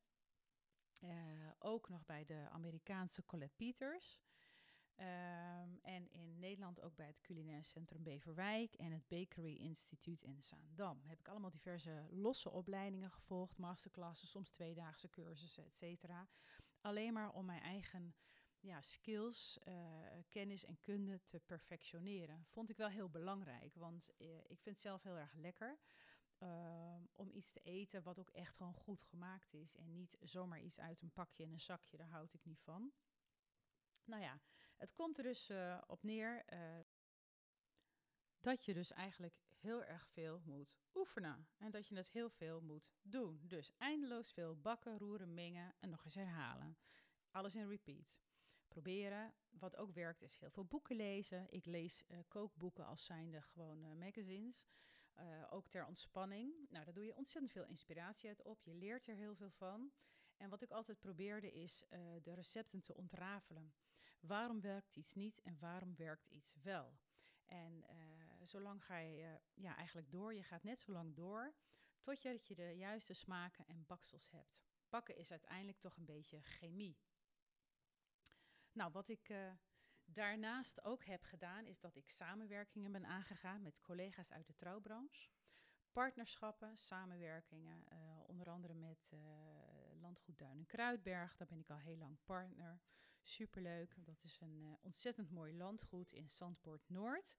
Uh, 1.03 1.11
ook 1.59 1.89
nog 1.89 2.05
bij 2.05 2.25
de 2.25 2.49
Amerikaanse 2.51 3.25
Colette 3.25 3.55
Peters. 3.57 4.25
Um, 4.99 5.79
en 5.83 6.11
in 6.11 6.39
Nederland 6.39 6.81
ook 6.81 6.97
bij 6.97 7.07
het 7.07 7.21
Culinair 7.21 7.65
Centrum 7.65 8.03
Beverwijk 8.03 8.75
en 8.75 8.93
het 8.93 9.09
Bakery 9.09 9.57
Instituut 9.57 10.23
in 10.23 10.43
Zaandam. 10.43 11.03
Heb 11.05 11.21
ik 11.21 11.29
allemaal 11.29 11.51
diverse 11.51 12.07
losse 12.11 12.51
opleidingen 12.51 13.11
gevolgd, 13.11 13.59
masterclasses, 13.59 14.31
soms 14.31 14.51
tweedaagse 14.51 15.11
cursussen, 15.11 15.65
et 15.65 15.77
cetera. 15.77 16.29
Alleen 16.81 17.13
maar 17.13 17.33
om 17.33 17.45
mijn 17.45 17.63
eigen 17.63 18.15
ja, 18.61 18.83
skills, 18.83 19.59
uh, 19.65 19.75
kennis 20.29 20.65
en 20.65 20.81
kunde 20.81 21.25
te 21.25 21.41
perfectioneren. 21.41 22.45
Vond 22.45 22.71
ik 22.71 22.77
wel 22.77 22.89
heel 22.89 23.11
belangrijk, 23.11 23.75
want 23.75 24.11
uh, 24.19 24.37
ik 24.37 24.61
vind 24.61 24.65
het 24.65 24.81
zelf 24.81 25.03
heel 25.03 25.17
erg 25.19 25.35
lekker. 25.35 25.79
Uh, 26.39 26.97
om 27.15 27.31
iets 27.31 27.51
te 27.51 27.61
eten 27.61 28.03
wat 28.03 28.19
ook 28.19 28.31
echt 28.31 28.57
gewoon 28.57 28.75
goed 28.75 29.03
gemaakt 29.03 29.55
is. 29.55 29.77
En 29.77 29.95
niet 29.95 30.17
zomaar 30.21 30.61
iets 30.61 30.81
uit 30.81 31.03
een 31.03 31.13
pakje 31.13 31.45
en 31.45 31.53
een 31.53 31.61
zakje, 31.61 31.97
daar 31.97 32.09
houd 32.09 32.35
ik 32.35 32.45
niet 32.45 32.61
van. 32.61 32.93
Nou 34.05 34.23
ja, 34.23 34.41
het 34.77 34.93
komt 34.93 35.19
er 35.19 35.25
dus 35.25 35.51
uh, 35.51 35.83
op 35.87 36.03
neer 36.03 36.45
uh, 36.53 36.79
dat 38.41 38.65
je 38.65 38.75
dus 38.75 38.93
eigenlijk 38.93 39.35
heel 39.57 39.85
erg 39.85 40.09
veel 40.09 40.41
moet 40.45 40.79
oefenen. 40.95 41.49
En 41.57 41.71
dat 41.71 41.89
je 41.89 41.97
het 41.97 42.11
heel 42.11 42.31
veel 42.31 42.61
moet 42.61 42.93
doen. 43.03 43.41
Dus 43.43 43.73
eindeloos 43.77 44.33
veel 44.33 44.57
bakken, 44.57 44.99
roeren, 44.99 45.35
mengen 45.35 45.75
en 45.81 45.91
nog 45.91 46.05
eens 46.05 46.15
herhalen. 46.15 46.77
Alles 47.31 47.55
in 47.55 47.69
repeat. 47.69 48.23
Proberen. 48.69 49.35
Wat 49.51 49.77
ook 49.77 49.93
werkt 49.93 50.23
is 50.23 50.39
heel 50.39 50.51
veel 50.51 50.65
boeken 50.65 50.97
lezen. 50.97 51.47
Ik 51.51 51.67
lees 51.67 52.05
uh, 52.09 52.19
kookboeken 52.29 52.87
als 52.87 53.05
zijnde 53.05 53.43
gewoon 53.43 53.99
magazines. 53.99 54.67
ook 55.51 55.69
ter 55.69 55.87
ontspanning. 55.87 56.55
Nou, 56.71 56.85
daar 56.85 56.95
doe 56.95 57.05
je 57.05 57.17
ontzettend 57.17 57.53
veel 57.53 57.67
inspiratie 57.67 58.29
uit 58.29 58.43
op. 58.43 58.63
Je 58.63 58.75
leert 58.75 59.07
er 59.07 59.15
heel 59.15 59.35
veel 59.35 59.51
van. 59.51 59.93
En 60.37 60.49
wat 60.49 60.63
ik 60.63 60.71
altijd 60.71 60.99
probeerde 60.99 61.53
is 61.53 61.85
de 62.23 62.35
recepten 62.35 62.81
te 62.81 62.95
ontrafelen. 62.95 63.75
Waarom 64.27 64.61
werkt 64.61 64.97
iets 64.97 65.15
niet 65.15 65.43
en 65.43 65.59
waarom 65.59 65.97
werkt 65.97 66.31
iets 66.31 66.55
wel? 66.63 66.99
En 67.45 67.85
uh, 67.91 68.47
zolang 68.47 68.85
ga 68.85 68.97
je 68.97 69.23
uh, 69.23 69.35
ja, 69.55 69.77
eigenlijk 69.77 70.11
door. 70.11 70.35
Je 70.35 70.43
gaat 70.43 70.63
net 70.63 70.81
zo 70.81 70.93
lang 70.93 71.15
door 71.15 71.55
tot 72.01 72.23
je, 72.23 72.33
dat 72.33 72.47
je 72.47 72.55
de 72.55 72.77
juiste 72.77 73.15
smaken 73.15 73.67
en 73.67 73.87
baksels 73.87 74.31
hebt. 74.31 74.65
Bakken 74.89 75.17
is 75.17 75.31
uiteindelijk 75.31 75.79
toch 75.79 75.97
een 75.97 76.05
beetje 76.05 76.43
chemie. 76.43 76.99
Nou, 78.73 78.93
wat 78.93 79.09
ik 79.09 79.29
uh, 79.29 79.53
daarnaast 80.05 80.85
ook 80.85 81.05
heb 81.05 81.23
gedaan, 81.23 81.67
is 81.67 81.81
dat 81.81 81.97
ik 81.97 82.11
samenwerkingen 82.11 82.93
ben 82.93 83.07
aangegaan 83.07 83.63
met 83.63 83.81
collega's 83.81 84.33
uit 84.33 84.47
de 84.47 84.55
trouwbranche. 84.55 85.29
Partnerschappen, 85.93 86.77
samenwerkingen, 86.77 87.85
onder 88.27 88.51
andere 88.51 88.75
met 88.75 89.13
Landgoed 90.01 90.39
Duin 90.39 90.59
en 90.59 90.67
Kruidberg. 90.67 91.37
Daar 91.37 91.49
ben 91.49 91.59
ik 91.59 91.71
al 91.71 91.79
heel 91.79 91.97
lang 91.97 92.19
partner. 92.25 92.81
Superleuk. 93.25 93.95
Dat 94.05 94.25
is 94.25 94.41
een 94.41 94.61
uh, 94.61 94.73
ontzettend 94.81 95.31
mooi 95.31 95.57
landgoed 95.57 96.13
in 96.13 96.29
Zandpoort 96.29 96.89
Noord. 96.89 97.37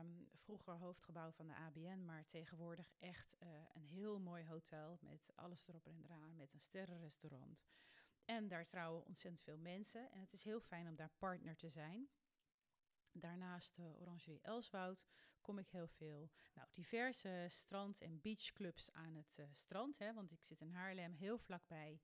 Um, 0.00 0.28
vroeger 0.34 0.74
hoofdgebouw 0.74 1.30
van 1.30 1.46
de 1.46 1.54
ABN, 1.54 2.04
maar 2.04 2.26
tegenwoordig 2.26 2.94
echt 2.98 3.36
uh, 3.42 3.48
een 3.72 3.84
heel 3.84 4.18
mooi 4.18 4.46
hotel 4.46 4.98
met 5.00 5.32
alles 5.34 5.66
erop 5.68 5.86
en 5.86 6.02
eraan, 6.04 6.36
met 6.36 6.52
een 6.52 6.60
sterrenrestaurant. 6.60 7.64
En 8.24 8.48
daar 8.48 8.66
trouwen 8.66 9.06
ontzettend 9.06 9.42
veel 9.42 9.58
mensen 9.58 10.10
en 10.10 10.20
het 10.20 10.32
is 10.32 10.44
heel 10.44 10.60
fijn 10.60 10.88
om 10.88 10.96
daar 10.96 11.12
partner 11.18 11.56
te 11.56 11.70
zijn. 11.70 12.08
Daarnaast 13.12 13.76
de 13.76 13.96
Orangerie 13.98 14.42
Elswoud 14.42 15.06
kom 15.40 15.58
ik 15.58 15.68
heel 15.68 15.88
veel. 15.88 16.30
Nou, 16.54 16.68
diverse 16.72 17.46
strand- 17.48 18.00
en 18.00 18.20
beachclubs 18.20 18.92
aan 18.92 19.14
het 19.14 19.40
strand, 19.52 19.98
hè, 19.98 20.12
want 20.12 20.30
ik 20.30 20.42
zit 20.42 20.60
in 20.60 20.70
Haarlem 20.70 21.12
heel 21.12 21.38
vlakbij 21.38 22.00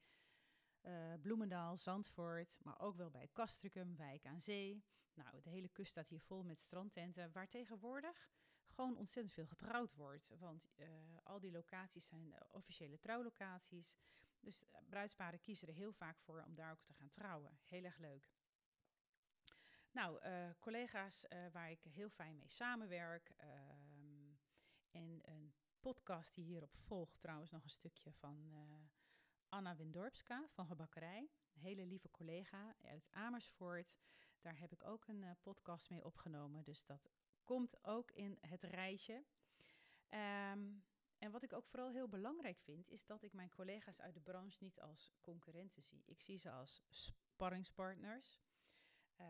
uh, 0.83 1.15
Bloemendaal, 1.21 1.77
Zandvoort, 1.77 2.59
maar 2.63 2.81
ook 2.81 2.97
wel 2.97 3.11
bij 3.11 3.29
Castricum, 3.33 3.97
Wijk 3.97 4.27
aan 4.27 4.41
Zee. 4.41 4.85
Nou, 5.15 5.41
de 5.41 5.51
hele 5.51 5.69
kust 5.69 5.91
staat 5.91 6.09
hier 6.09 6.21
vol 6.21 6.43
met 6.43 6.61
strandtenten, 6.61 7.33
waar 7.33 7.49
tegenwoordig 7.49 8.31
gewoon 8.67 8.97
ontzettend 8.97 9.35
veel 9.35 9.47
getrouwd 9.47 9.95
wordt. 9.95 10.31
Want 10.39 10.71
uh, 10.77 10.89
al 11.23 11.41
die 11.41 11.53
locaties 11.53 12.07
zijn 12.07 12.35
officiële 12.51 12.99
trouwlocaties. 12.99 13.97
Dus 14.41 14.65
bruidsparen 14.89 15.41
kiezen 15.41 15.69
er 15.69 15.75
heel 15.75 15.93
vaak 15.93 16.19
voor 16.19 16.43
om 16.43 16.55
daar 16.55 16.73
ook 16.73 16.83
te 16.83 16.93
gaan 16.93 17.09
trouwen. 17.09 17.59
Heel 17.65 17.85
erg 17.85 17.99
leuk. 17.99 18.33
Nou, 19.91 20.21
collega's 20.59 21.27
waar 21.53 21.71
ik 21.71 21.83
heel 21.83 22.09
fijn 22.09 22.37
mee 22.37 22.49
samenwerk. 22.49 23.33
Ehm, 23.37 24.35
en 24.91 25.21
een 25.23 25.55
podcast 25.81 26.35
die 26.35 26.45
hierop 26.45 26.77
volgt, 26.77 27.21
trouwens 27.21 27.51
nog 27.51 27.63
een 27.63 27.71
stukje 27.71 28.13
van 28.13 28.53
Anna 29.51 29.77
Windorpska 29.77 30.49
van 30.49 30.67
Gebakkerij. 30.67 31.31
Een 31.55 31.61
hele 31.61 31.87
lieve 31.87 32.11
collega 32.11 32.75
uit 32.83 33.09
Amersfoort. 33.11 33.97
Daar 34.41 34.59
heb 34.59 34.73
ik 34.73 34.85
ook 34.85 35.09
een 35.09 35.23
uh, 35.23 35.31
podcast 35.43 35.91
mee 35.91 36.05
opgenomen. 36.05 36.65
Dus 36.65 36.85
dat 36.85 37.11
komt 37.45 37.85
ook 37.85 38.11
in 38.11 38.39
het 38.41 38.63
rijtje. 38.63 39.15
Um, 39.15 40.85
en 41.19 41.31
wat 41.31 41.43
ik 41.43 41.53
ook 41.53 41.67
vooral 41.67 41.91
heel 41.91 42.09
belangrijk 42.09 42.59
vind, 42.61 42.89
is 42.89 43.05
dat 43.05 43.23
ik 43.23 43.33
mijn 43.33 43.51
collega's 43.51 44.01
uit 44.01 44.15
de 44.15 44.21
branche 44.21 44.65
niet 44.65 44.81
als 44.81 45.13
concurrenten 45.21 45.83
zie. 45.83 46.03
Ik 46.07 46.21
zie 46.21 46.37
ze 46.37 46.51
als 46.51 46.83
sparringspartners. 46.91 48.41
Uh, 49.21 49.27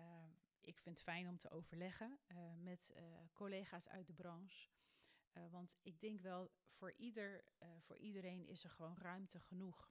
ik 0.61 0.79
vind 0.79 0.97
het 0.97 1.05
fijn 1.05 1.29
om 1.29 1.39
te 1.39 1.51
overleggen 1.51 2.19
uh, 2.29 2.55
met 2.57 2.93
collega's 3.33 3.89
uit 3.89 4.07
de 4.07 4.13
branche. 4.13 4.69
want 5.51 5.79
ik 5.83 6.01
denk 6.01 6.21
wel, 6.21 6.51
voor, 6.69 6.93
ieder, 6.93 7.45
voor 7.79 7.97
iedereen 7.97 8.47
is 8.47 8.65
er 8.65 8.71
gewoon 8.71 8.97
ruimte 8.99 9.41
genoeg 9.41 9.89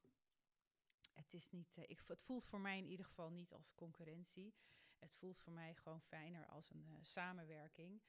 het, 1.19 1.33
is 1.33 1.49
niet, 1.49 1.77
uh, 1.77 1.83
ik, 1.87 2.01
het 2.07 2.21
voelt 2.21 2.45
voor 2.45 2.59
mij 2.59 2.77
in 2.77 2.87
ieder 2.87 3.05
geval 3.05 3.29
niet 3.29 3.53
als 3.53 3.75
concurrentie. 3.75 4.53
Het 4.97 5.15
voelt 5.15 5.39
voor 5.39 5.53
mij 5.53 5.75
gewoon 5.75 6.01
fijner 6.01 6.45
als 6.45 6.69
een 6.69 6.85
uh, 6.89 6.97
samenwerking. 7.01 8.01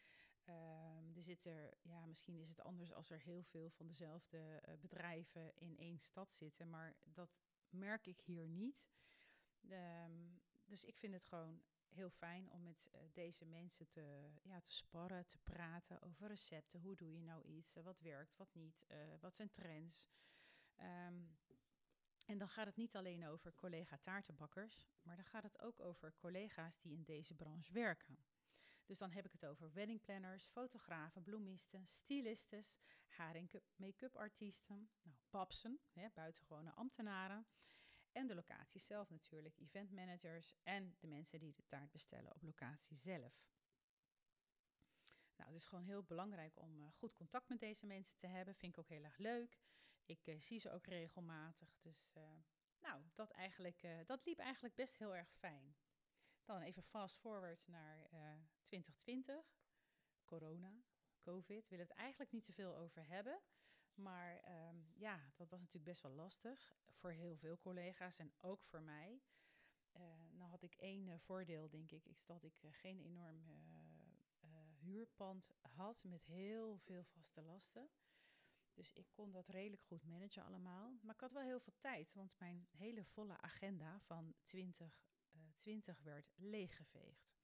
Um, 0.45 1.17
er 1.17 1.23
zit 1.23 1.45
er, 1.45 1.75
ja, 1.83 2.07
misschien 2.07 2.37
is 2.37 2.49
het 2.49 2.61
anders 2.61 2.93
als 2.93 3.11
er 3.11 3.21
heel 3.21 3.43
veel 3.43 3.71
van 3.71 3.87
dezelfde 3.87 4.63
uh, 4.69 4.75
bedrijven 4.79 5.57
in 5.57 5.79
één 5.79 5.99
stad 5.99 6.33
zitten, 6.33 6.71
maar 6.71 6.97
dat 7.03 7.39
merk 7.69 8.07
ik 8.07 8.21
hier 8.21 8.49
niet. 8.49 8.89
Um, 9.71 10.41
dus 10.65 10.85
ik 10.85 10.97
vind 10.97 11.13
het 11.13 11.25
gewoon 11.25 11.63
heel 11.89 12.11
fijn 12.11 12.53
om 12.53 12.63
met 12.63 12.91
deze 13.13 13.45
mensen 13.45 13.89
te, 13.89 14.31
ja, 14.43 14.61
te 14.61 14.73
sparren, 14.73 15.27
te 15.27 15.39
praten 15.39 16.03
over 16.03 16.29
recepten. 16.29 16.81
Hoe 16.81 16.97
doe 16.97 17.13
je 17.13 17.23
nou 17.23 17.45
iets? 17.45 17.75
Wat 17.75 18.01
werkt, 18.01 18.37
wat 18.37 18.55
niet? 18.55 18.87
Wat 19.21 19.37
zijn 19.37 19.51
trends? 19.51 20.09
Um, 20.77 21.39
en 22.31 22.39
dan 22.39 22.49
gaat 22.49 22.67
het 22.67 22.77
niet 22.77 22.97
alleen 22.97 23.27
over 23.27 23.55
collega 23.55 23.99
taartenbakkers, 24.03 24.89
maar 25.03 25.17
dan 25.17 25.25
gaat 25.25 25.43
het 25.43 25.61
ook 25.61 25.81
over 25.81 26.15
collega's 26.17 26.81
die 26.81 26.93
in 26.93 27.03
deze 27.05 27.35
branche 27.35 27.73
werken. 27.73 28.19
Dus 28.85 28.99
dan 28.99 29.11
heb 29.11 29.25
ik 29.25 29.33
het 29.33 29.45
over 29.45 29.73
weddingplanners, 29.73 30.47
fotografen, 30.47 31.23
bloemisten, 31.23 31.87
stylistes, 31.87 32.79
haar- 33.09 33.35
en 33.35 33.51
make-up 33.77 34.17
artiesten, 34.17 34.91
nou, 35.03 35.17
papsen, 35.31 35.81
hè, 35.93 36.09
buitengewone 36.15 36.73
ambtenaren. 36.73 37.47
En 38.13 38.27
de 38.27 38.35
locatie 38.35 38.81
zelf 38.81 39.11
natuurlijk, 39.11 39.59
eventmanagers 39.59 40.55
en 40.63 40.97
de 40.99 41.07
mensen 41.07 41.39
die 41.39 41.53
de 41.53 41.67
taart 41.67 41.91
bestellen 41.91 42.35
op 42.35 42.43
locatie 42.43 42.97
zelf. 42.97 43.49
Nou, 45.37 45.51
het 45.51 45.61
is 45.61 45.67
gewoon 45.67 45.85
heel 45.85 46.03
belangrijk 46.03 46.59
om 46.59 46.81
uh, 46.81 46.89
goed 46.93 47.15
contact 47.15 47.49
met 47.49 47.61
deze 47.61 47.87
mensen 47.87 48.19
te 48.19 48.27
hebben. 48.27 48.55
Vind 48.55 48.73
ik 48.73 48.79
ook 48.79 48.89
heel 48.89 49.05
erg 49.05 49.19
leuk. 49.19 49.59
Ik 50.05 50.27
uh, 50.27 50.41
zie 50.41 50.59
ze 50.59 50.73
ook 50.73 50.87
regelmatig. 50.87 51.79
Dus 51.81 52.13
uh, 52.17 52.23
nou, 52.81 53.03
dat, 53.15 53.31
eigenlijk, 53.31 53.83
uh, 53.83 53.99
dat 54.07 54.25
liep 54.25 54.39
eigenlijk 54.39 54.75
best 54.75 54.99
heel 54.99 55.17
erg 55.17 55.31
fijn. 55.33 55.75
Dan 56.45 56.61
even 56.61 56.83
fast 56.83 57.19
forward 57.19 57.67
naar 57.69 58.09
2020. 58.63 59.59
Corona, 60.25 60.83
COVID. 61.21 61.63
We 61.63 61.77
willen 61.77 61.87
het 61.87 61.97
eigenlijk 61.97 62.33
niet 62.33 62.45
te 62.45 62.53
veel 62.53 62.77
over 62.77 63.07
hebben. 63.07 63.41
Maar 63.95 64.67
um, 64.69 64.93
ja, 64.95 65.33
dat 65.37 65.49
was 65.49 65.61
natuurlijk 65.61 65.85
best 65.85 66.03
wel 66.03 66.13
lastig. 66.13 66.77
Voor 66.93 67.11
heel 67.11 67.37
veel 67.37 67.59
collega's 67.59 68.19
en 68.19 68.33
ook 68.41 68.65
voor 68.65 68.83
mij. 68.83 69.21
nou 70.31 70.51
had 70.51 70.63
ik 70.63 70.75
één 70.75 71.21
voordeel, 71.21 71.69
denk 71.69 71.91
ik. 71.91 72.07
Is 72.07 72.25
dat 72.25 72.43
ik 72.43 72.63
geen 72.71 73.01
enorm 73.01 73.43
huurpand 74.81 75.51
had 75.61 76.05
met 76.05 76.25
heel 76.25 76.79
veel 76.79 77.05
vaste 77.05 77.43
lasten. 77.43 77.89
Dus 78.75 78.93
ik 78.93 79.07
kon 79.13 79.33
dat 79.33 79.49
redelijk 79.49 79.83
goed 79.83 80.05
managen 80.05 80.45
allemaal. 80.45 80.99
Maar 81.03 81.15
ik 81.15 81.21
had 81.21 81.33
wel 81.33 81.43
heel 81.43 81.61
veel 81.61 81.77
tijd, 81.79 82.15
want 82.15 82.39
mijn 82.39 82.69
hele 82.71 83.05
volle 83.05 83.41
agenda 83.41 84.01
van 84.01 84.35
2020 84.47 85.99
uh, 85.99 86.05
werd 86.05 86.33
leeggeveegd. 86.37 87.39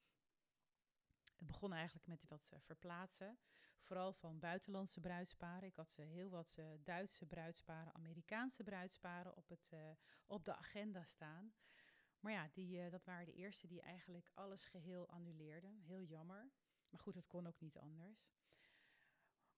Het 1.37 1.47
begon 1.47 1.73
eigenlijk 1.73 2.07
met 2.07 2.25
wat 2.29 2.51
uh, 2.53 2.59
verplaatsen, 2.61 3.39
vooral 3.81 4.13
van 4.13 4.39
buitenlandse 4.39 5.01
bruidsparen. 5.01 5.69
Ik 5.69 5.77
had 5.77 5.97
uh, 5.99 6.07
heel 6.07 6.31
wat 6.31 6.59
Duitse 6.81 7.27
bruidsparen, 7.27 7.95
Amerikaanse 7.95 8.63
bruidsparen 8.63 9.37
op, 9.37 9.49
het, 9.49 9.73
op 10.27 10.45
de 10.45 10.55
agenda 10.55 11.05
staan. 11.05 11.55
Maar 12.21 12.33
ja, 12.33 12.49
die, 12.53 12.91
dat 12.91 13.05
waren 13.05 13.27
de 13.27 13.33
eerste 13.33 13.67
die 13.67 13.81
eigenlijk 13.81 14.31
alles 14.35 14.65
geheel 14.65 15.09
annuleerden. 15.09 15.81
Heel 15.81 16.03
jammer. 16.03 16.51
Maar 16.89 17.01
goed, 17.01 17.15
het 17.15 17.27
kon 17.27 17.47
ook 17.47 17.61
niet 17.61 17.79
anders. 17.79 18.36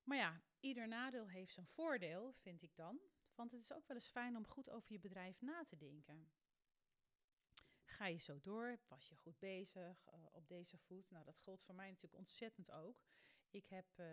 Maar 0.08 0.16
ja, 0.16 0.40
ieder 0.60 0.88
nadeel 0.88 1.28
heeft 1.28 1.52
zijn 1.52 1.66
voordeel, 1.66 2.32
vind 2.32 2.62
ik 2.62 2.76
dan. 2.76 3.00
Want 3.34 3.52
het 3.52 3.62
is 3.62 3.72
ook 3.72 3.86
wel 3.86 3.96
eens 3.96 4.10
fijn 4.10 4.36
om 4.36 4.46
goed 4.46 4.70
over 4.70 4.92
je 4.92 4.98
bedrijf 4.98 5.40
na 5.40 5.64
te 5.64 5.76
denken. 5.76 6.32
Ga 7.84 8.06
je 8.06 8.18
zo 8.18 8.40
door? 8.40 8.78
Was 8.86 9.08
je 9.08 9.16
goed 9.16 9.38
bezig 9.38 10.08
uh, 10.14 10.26
op 10.32 10.48
deze 10.48 10.78
voet? 10.78 11.10
Nou, 11.10 11.24
dat 11.24 11.38
gold 11.38 11.64
voor 11.64 11.74
mij 11.74 11.88
natuurlijk 11.88 12.18
ontzettend 12.18 12.70
ook. 12.70 13.04
Ik 13.50 13.66
heb 13.66 13.86
uh, 13.96 14.06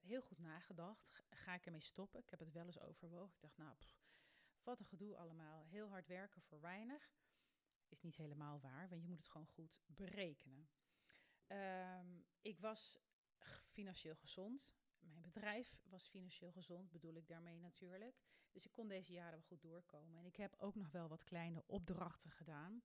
heel 0.00 0.22
goed 0.22 0.38
nagedacht. 0.38 1.22
Ga 1.30 1.54
ik 1.54 1.66
ermee 1.66 1.80
stoppen? 1.80 2.20
Ik 2.20 2.30
heb 2.30 2.38
het 2.38 2.52
wel 2.52 2.66
eens 2.66 2.80
overwogen. 2.80 3.34
Ik 3.34 3.40
dacht, 3.40 3.56
nou, 3.56 3.76
wat 4.62 4.80
een 4.80 4.86
gedoe 4.86 5.16
allemaal. 5.16 5.64
Heel 5.64 5.88
hard 5.88 6.06
werken 6.06 6.42
voor 6.42 6.60
weinig. 6.60 7.12
Is 7.88 8.02
niet 8.02 8.16
helemaal 8.16 8.60
waar, 8.60 8.88
want 8.88 9.02
je 9.02 9.08
moet 9.08 9.18
het 9.18 9.28
gewoon 9.28 9.46
goed 9.46 9.80
berekenen. 9.86 10.68
Um, 11.46 12.26
ik 12.40 12.60
was 12.60 12.98
financieel 13.66 14.16
gezond. 14.16 14.68
Mijn 15.00 15.22
bedrijf 15.22 15.76
was 15.88 16.08
financieel 16.08 16.52
gezond, 16.52 16.90
bedoel 16.90 17.14
ik 17.14 17.28
daarmee 17.28 17.58
natuurlijk. 17.58 18.20
Dus 18.50 18.64
ik 18.64 18.72
kon 18.72 18.88
deze 18.88 19.12
jaren 19.12 19.38
wel 19.38 19.48
goed 19.48 19.62
doorkomen. 19.62 20.18
En 20.18 20.26
ik 20.26 20.36
heb 20.36 20.54
ook 20.58 20.74
nog 20.74 20.90
wel 20.90 21.08
wat 21.08 21.24
kleine 21.24 21.66
opdrachten 21.66 22.30
gedaan. 22.30 22.82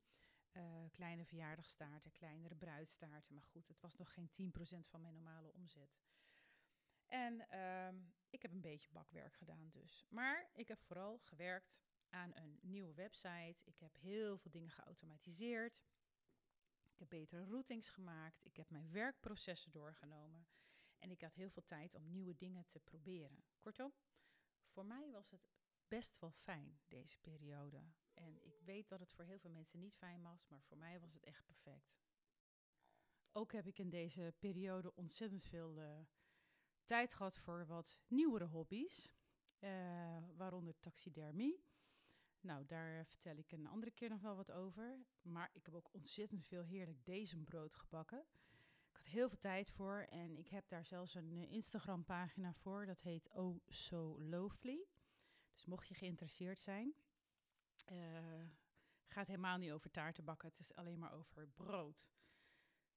Uh, 0.51 0.63
kleine 0.91 1.25
verjaardagstaarten, 1.25 2.11
kleinere 2.11 2.55
bruidstaarten. 2.55 3.33
Maar 3.33 3.43
goed, 3.43 3.67
het 3.67 3.81
was 3.81 3.95
nog 3.95 4.13
geen 4.13 4.53
10% 4.53 4.89
van 4.89 5.01
mijn 5.01 5.13
normale 5.13 5.53
omzet. 5.53 5.97
En 7.05 7.59
um, 7.59 8.13
ik 8.29 8.41
heb 8.41 8.51
een 8.51 8.61
beetje 8.61 8.89
bakwerk 8.91 9.33
gedaan 9.33 9.69
dus. 9.69 10.05
Maar 10.09 10.49
ik 10.53 10.67
heb 10.67 10.81
vooral 10.81 11.17
gewerkt 11.17 11.79
aan 12.09 12.35
een 12.35 12.59
nieuwe 12.61 12.93
website. 12.93 13.65
Ik 13.65 13.79
heb 13.79 13.95
heel 13.97 14.37
veel 14.37 14.51
dingen 14.51 14.71
geautomatiseerd. 14.71 15.83
Ik 16.95 16.99
heb 16.99 17.09
betere 17.09 17.45
routings 17.45 17.89
gemaakt. 17.89 18.45
Ik 18.45 18.55
heb 18.55 18.69
mijn 18.69 18.91
werkprocessen 18.91 19.71
doorgenomen. 19.71 20.47
En 21.05 21.11
ik 21.11 21.21
had 21.21 21.33
heel 21.33 21.49
veel 21.49 21.65
tijd 21.65 21.95
om 21.95 22.11
nieuwe 22.11 22.35
dingen 22.35 22.67
te 22.67 22.79
proberen. 22.79 23.43
Kortom, 23.59 23.93
voor 24.67 24.85
mij 24.85 25.11
was 25.11 25.29
het 25.29 25.49
best 25.87 26.19
wel 26.19 26.31
fijn, 26.31 26.79
deze 26.87 27.17
periode. 27.19 27.83
En 28.13 28.43
ik 28.43 28.59
weet 28.61 28.89
dat 28.89 28.99
het 28.99 29.13
voor 29.13 29.25
heel 29.25 29.39
veel 29.39 29.49
mensen 29.49 29.79
niet 29.79 29.95
fijn 29.95 30.21
was, 30.21 30.47
maar 30.47 30.61
voor 30.61 30.77
mij 30.77 30.99
was 30.99 31.13
het 31.13 31.23
echt 31.23 31.45
perfect. 31.45 31.97
Ook 33.31 33.51
heb 33.51 33.67
ik 33.67 33.79
in 33.79 33.89
deze 33.89 34.33
periode 34.39 34.95
ontzettend 34.95 35.43
veel 35.43 35.81
uh, 35.81 35.99
tijd 36.83 37.13
gehad 37.13 37.37
voor 37.37 37.65
wat 37.65 37.99
nieuwere 38.07 38.45
hobby's, 38.45 39.09
uh, 39.59 39.69
waaronder 40.35 40.79
taxidermie. 40.79 41.63
Nou, 42.39 42.65
daar 42.65 43.05
vertel 43.05 43.37
ik 43.37 43.51
een 43.51 43.67
andere 43.67 43.91
keer 43.91 44.09
nog 44.09 44.21
wel 44.21 44.35
wat 44.35 44.51
over. 44.51 45.05
Maar 45.21 45.49
ik 45.53 45.65
heb 45.65 45.75
ook 45.75 45.93
ontzettend 45.93 46.45
veel 46.45 46.63
heerlijk 46.63 47.03
brood 47.43 47.75
gebakken. 47.75 48.25
Heel 49.15 49.29
veel 49.29 49.39
tijd 49.39 49.71
voor 49.71 50.05
en 50.09 50.37
ik 50.37 50.47
heb 50.47 50.69
daar 50.69 50.85
zelfs 50.85 51.15
een 51.15 51.31
uh, 51.31 51.51
Instagram-pagina 51.51 52.53
voor. 52.53 52.85
Dat 52.85 53.01
heet 53.01 53.29
Oh 53.31 53.59
So 53.67 54.19
Lovely. 54.21 54.85
Dus 55.53 55.65
mocht 55.65 55.87
je 55.87 55.93
geïnteresseerd 55.93 56.59
zijn, 56.59 56.95
uh, 57.91 57.97
gaat 59.07 59.27
helemaal 59.27 59.57
niet 59.57 59.71
over 59.71 59.91
taarten 59.91 60.23
bakken. 60.23 60.49
Het 60.49 60.59
is 60.59 60.73
alleen 60.73 60.99
maar 60.99 61.13
over 61.13 61.47
brood. 61.47 62.09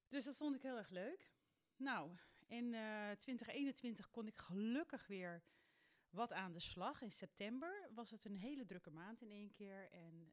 Dus 0.08 0.24
dat 0.24 0.36
vond 0.36 0.54
ik 0.54 0.62
heel 0.62 0.76
erg 0.76 0.88
leuk. 0.88 1.32
Nou, 1.76 2.16
in 2.46 2.72
uh, 2.72 3.10
2021 3.10 4.10
kon 4.10 4.26
ik 4.26 4.38
gelukkig 4.38 5.06
weer 5.06 5.42
wat 6.10 6.32
aan 6.32 6.52
de 6.52 6.60
slag. 6.60 7.02
In 7.02 7.12
september 7.12 7.90
was 7.94 8.10
het 8.10 8.24
een 8.24 8.36
hele 8.36 8.64
drukke 8.64 8.90
maand 8.90 9.22
in 9.22 9.30
één 9.30 9.50
keer. 9.50 9.90
En 9.90 10.32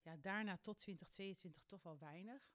ja, 0.00 0.16
daarna 0.16 0.56
tot 0.56 0.78
2022 0.78 1.64
toch 1.64 1.82
wel 1.82 1.98
weinig. 1.98 2.52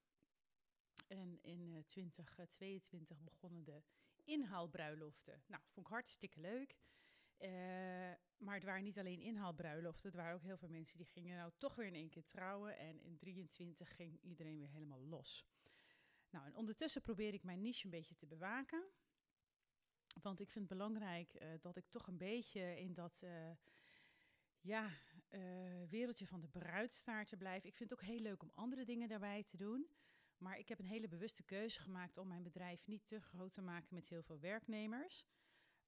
En 1.10 1.40
in 1.42 1.74
uh, 1.74 1.84
2022 1.84 3.22
begonnen 3.22 3.64
de 3.64 3.82
inhaalbruiloften. 4.24 5.44
Nou, 5.48 5.64
vond 5.68 5.86
ik 5.86 5.92
hartstikke 5.92 6.40
leuk. 6.40 6.78
Uh, 7.40 7.50
maar 8.38 8.56
het 8.56 8.64
waren 8.64 8.84
niet 8.84 9.00
alleen 9.00 9.22
inhaalbruiloften. 9.22 10.10
Het 10.10 10.16
waren 10.16 10.36
ook 10.36 10.44
heel 10.44 10.58
veel 10.58 10.70
mensen 10.70 10.98
die 10.98 11.06
gingen 11.06 11.38
nou 11.38 11.52
toch 11.58 11.76
weer 11.76 11.88
in 11.88 11.94
één 11.94 12.10
keer 12.10 12.26
trouwen. 12.26 12.78
En 12.78 13.02
in 13.02 13.18
23 13.18 13.96
ging 13.96 14.22
iedereen 14.22 14.58
weer 14.58 14.70
helemaal 14.70 15.02
los. 15.02 15.46
Nou, 16.30 16.46
en 16.46 16.56
ondertussen 16.56 17.02
probeer 17.02 17.34
ik 17.34 17.44
mijn 17.44 17.62
niche 17.62 17.86
een 17.86 17.92
beetje 17.92 18.16
te 18.16 18.26
bewaken. 18.26 18.84
Want 20.22 20.40
ik 20.40 20.50
vind 20.50 20.70
het 20.70 20.78
belangrijk 20.78 21.60
dat 21.62 21.76
ik 21.76 21.86
toch 21.90 22.08
een 22.08 22.18
beetje 22.18 22.80
in 22.80 22.94
dat 22.94 23.24
ja, 24.62 24.90
wereldje 25.90 26.26
van 26.26 26.42
de 26.42 26.48
bruidstaarten 26.48 27.38
blijf. 27.38 27.64
Ik 27.64 27.76
vind 27.76 27.90
het 27.90 28.00
ook 28.00 28.06
heel 28.06 28.20
leuk 28.20 28.42
om 28.42 28.52
andere 28.54 28.86
dingen 28.86 29.08
daarbij 29.08 29.44
te 29.44 29.58
doen. 29.58 29.90
Maar 30.40 30.58
ik 30.58 30.70
heb 30.70 30.80
een 30.80 30.86
hele 30.86 31.08
bewuste 31.08 31.44
keuze 31.44 31.80
gemaakt 31.80 32.18
om 32.18 32.28
mijn 32.28 32.44
bedrijf 32.44 32.88
niet 32.88 33.08
te 33.08 33.22
groot 33.22 33.54
te 33.54 33.62
maken 33.62 33.96
met 33.96 34.08
heel 34.08 34.24
veel 34.24 34.40
werknemers. 34.40 35.26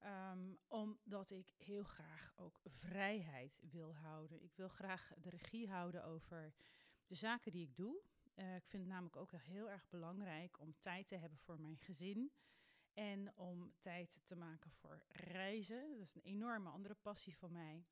Um, 0.06 0.60
omdat 0.68 1.32
ik 1.32 1.54
heel 1.58 1.84
graag 1.84 2.34
ook 2.36 2.60
vrijheid 2.66 3.60
wil 3.72 3.96
houden. 3.96 4.44
Ik 4.44 4.56
wil 4.56 4.70
graag 4.70 5.12
de 5.18 5.30
regie 5.30 5.70
houden 5.70 6.04
over 6.04 6.54
de 7.06 7.16
zaken 7.16 7.52
die 7.52 7.68
ik 7.68 7.76
doe. 7.76 8.02
Uh, 8.36 8.56
ik 8.56 8.68
vind 8.68 8.84
het 8.84 8.92
namelijk 8.92 9.16
ook 9.16 9.32
heel 9.32 9.70
erg 9.70 9.90
belangrijk 9.90 10.60
om 10.60 10.76
tijd 10.80 11.08
te 11.08 11.16
hebben 11.16 11.40
voor 11.40 11.60
mijn 11.60 11.78
gezin. 11.78 12.32
En 12.94 13.36
om 13.36 13.74
tijd 13.80 14.20
te 14.24 14.36
maken 14.36 14.72
voor 14.72 15.04
reizen. 15.08 15.98
Dat 15.98 16.08
is 16.08 16.16
een 16.16 16.22
enorme 16.22 16.70
andere 16.70 16.96
passie 16.96 17.38
van 17.38 17.52
mij. 17.52 17.86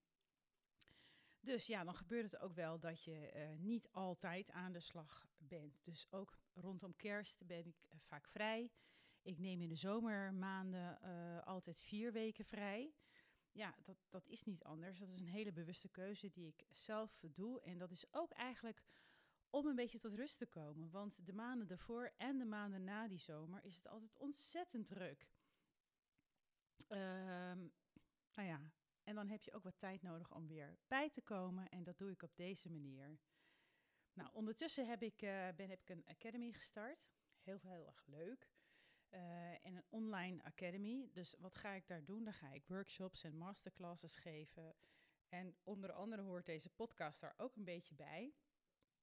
Dus 1.41 1.67
ja, 1.67 1.84
dan 1.84 1.95
gebeurt 1.95 2.32
het 2.32 2.41
ook 2.41 2.54
wel 2.54 2.80
dat 2.80 3.04
je 3.04 3.34
uh, 3.36 3.60
niet 3.60 3.89
altijd 3.91 4.52
aan 4.52 4.71
de 4.71 4.80
slag 4.80 5.28
bent. 5.38 5.84
Dus 5.86 6.08
ook 6.12 6.39
rondom 6.54 6.95
kerst 6.95 7.47
ben 7.47 7.65
ik 7.65 7.86
uh, 7.89 7.99
vaak 7.99 8.28
vrij. 8.28 8.71
Ik 9.21 9.39
neem 9.39 9.62
in 9.62 9.69
de 9.69 9.75
zomermaanden 9.75 10.99
uh, 11.04 11.43
altijd 11.43 11.80
vier 11.80 12.12
weken 12.12 12.45
vrij. 12.45 12.93
Ja, 13.52 13.75
dat, 13.84 13.97
dat 14.10 14.28
is 14.28 14.43
niet 14.43 14.63
anders. 14.63 14.99
Dat 14.99 15.10
is 15.10 15.19
een 15.19 15.28
hele 15.28 15.52
bewuste 15.52 15.89
keuze 15.89 16.30
die 16.30 16.47
ik 16.47 16.65
zelf 16.71 17.23
doe. 17.34 17.62
En 17.62 17.78
dat 17.78 17.91
is 17.91 18.13
ook 18.13 18.32
eigenlijk 18.32 18.84
om 19.49 19.65
een 19.65 19.75
beetje 19.75 19.99
tot 19.99 20.13
rust 20.13 20.38
te 20.38 20.45
komen. 20.45 20.89
Want 20.91 21.25
de 21.25 21.34
maanden 21.34 21.69
ervoor 21.69 22.12
en 22.17 22.38
de 22.38 22.45
maanden 22.45 22.84
na 22.84 23.08
die 23.08 23.17
zomer 23.17 23.63
is 23.63 23.75
het 23.75 23.88
altijd 23.88 24.17
ontzettend 24.17 24.86
druk. 24.86 25.28
Um, 26.89 27.71
nou 28.34 28.47
ja, 28.47 28.71
en 29.10 29.15
dan 29.15 29.30
heb 29.30 29.43
je 29.43 29.54
ook 29.54 29.63
wat 29.63 29.80
tijd 29.80 30.02
nodig 30.02 30.32
om 30.32 30.48
weer 30.48 30.78
bij 30.88 31.10
te 31.10 31.22
komen. 31.22 31.69
En 31.69 31.84
dat 31.84 31.98
doe 31.98 32.12
ik 32.12 32.22
op 32.22 32.36
deze 32.36 32.69
manier. 32.72 33.19
Nou, 34.13 34.30
ondertussen 34.34 34.88
heb 34.88 35.02
ik, 35.04 35.22
uh, 35.22 35.50
ben, 35.56 35.69
heb 35.69 35.82
ik 35.82 35.89
een 35.89 36.06
academy 36.06 36.52
gestart. 36.52 37.10
Heel, 37.41 37.60
heel 37.62 37.88
erg 37.88 38.06
leuk. 38.06 38.52
Uh, 39.10 39.65
en 39.65 39.76
een 39.76 39.86
online 39.89 40.43
academy. 40.43 41.10
Dus 41.13 41.36
wat 41.39 41.56
ga 41.56 41.72
ik 41.72 41.88
daar 41.88 42.06
doen? 42.06 42.24
Dan 42.24 42.34
ga 42.34 42.52
ik 42.52 42.67
workshops 42.67 43.24
en 43.24 43.38
masterclasses 43.38 44.17
geven. 44.17 44.76
En 45.30 45.58
onder 45.63 45.91
andere 45.91 46.22
hoort 46.22 46.45
deze 46.45 46.69
podcast 46.69 47.22
daar 47.22 47.34
ook 47.38 47.56
een 47.56 47.65
beetje 47.65 47.95
bij. 47.95 48.34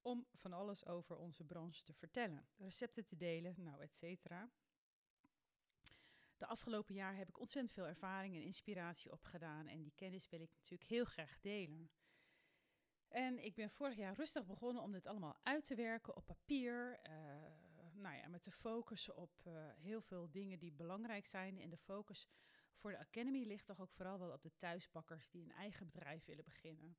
Om 0.03 0.27
van 0.33 0.53
alles 0.53 0.87
over 0.87 1.16
onze 1.16 1.45
branche 1.45 1.85
te 1.85 1.92
vertellen. 1.92 2.49
Recepten 2.57 3.07
te 3.07 3.16
delen, 3.16 3.55
nou, 3.62 3.83
et 3.83 3.97
cetera. 3.97 4.51
De 6.37 6.46
afgelopen 6.46 6.94
jaar 6.94 7.16
heb 7.16 7.29
ik 7.29 7.38
ontzettend 7.38 7.75
veel 7.75 7.87
ervaring 7.87 8.35
en 8.35 8.42
inspiratie 8.42 9.12
opgedaan. 9.12 9.66
En 9.66 9.83
die 9.83 9.92
kennis 9.94 10.29
wil 10.29 10.40
ik 10.40 10.51
natuurlijk 10.55 10.90
heel 10.90 11.05
graag 11.05 11.40
delen. 11.40 11.90
En 13.09 13.44
ik 13.44 13.55
ben 13.55 13.70
vorig 13.70 13.96
jaar 13.96 14.14
rustig 14.14 14.46
begonnen 14.46 14.83
om 14.83 14.92
dit 14.92 15.07
allemaal 15.07 15.37
uit 15.42 15.64
te 15.64 15.75
werken 15.75 16.16
op 16.16 16.27
papier. 16.27 17.01
Uh, 17.07 17.12
nou 17.92 18.16
ja, 18.16 18.29
met 18.29 18.44
de 18.44 18.51
focus 18.51 19.12
op 19.12 19.42
uh, 19.46 19.68
heel 19.77 20.01
veel 20.01 20.31
dingen 20.31 20.59
die 20.59 20.72
belangrijk 20.72 21.27
zijn. 21.27 21.61
En 21.61 21.70
de 21.70 21.77
focus 21.77 22.29
voor 22.75 22.90
de 22.90 22.99
Academy 22.99 23.44
ligt 23.44 23.66
toch 23.66 23.81
ook 23.81 23.92
vooral 23.92 24.18
wel 24.18 24.33
op 24.33 24.42
de 24.42 24.57
thuisbakkers 24.59 25.29
die 25.29 25.42
een 25.42 25.53
eigen 25.53 25.87
bedrijf 25.87 26.25
willen 26.25 26.44
beginnen. 26.44 26.96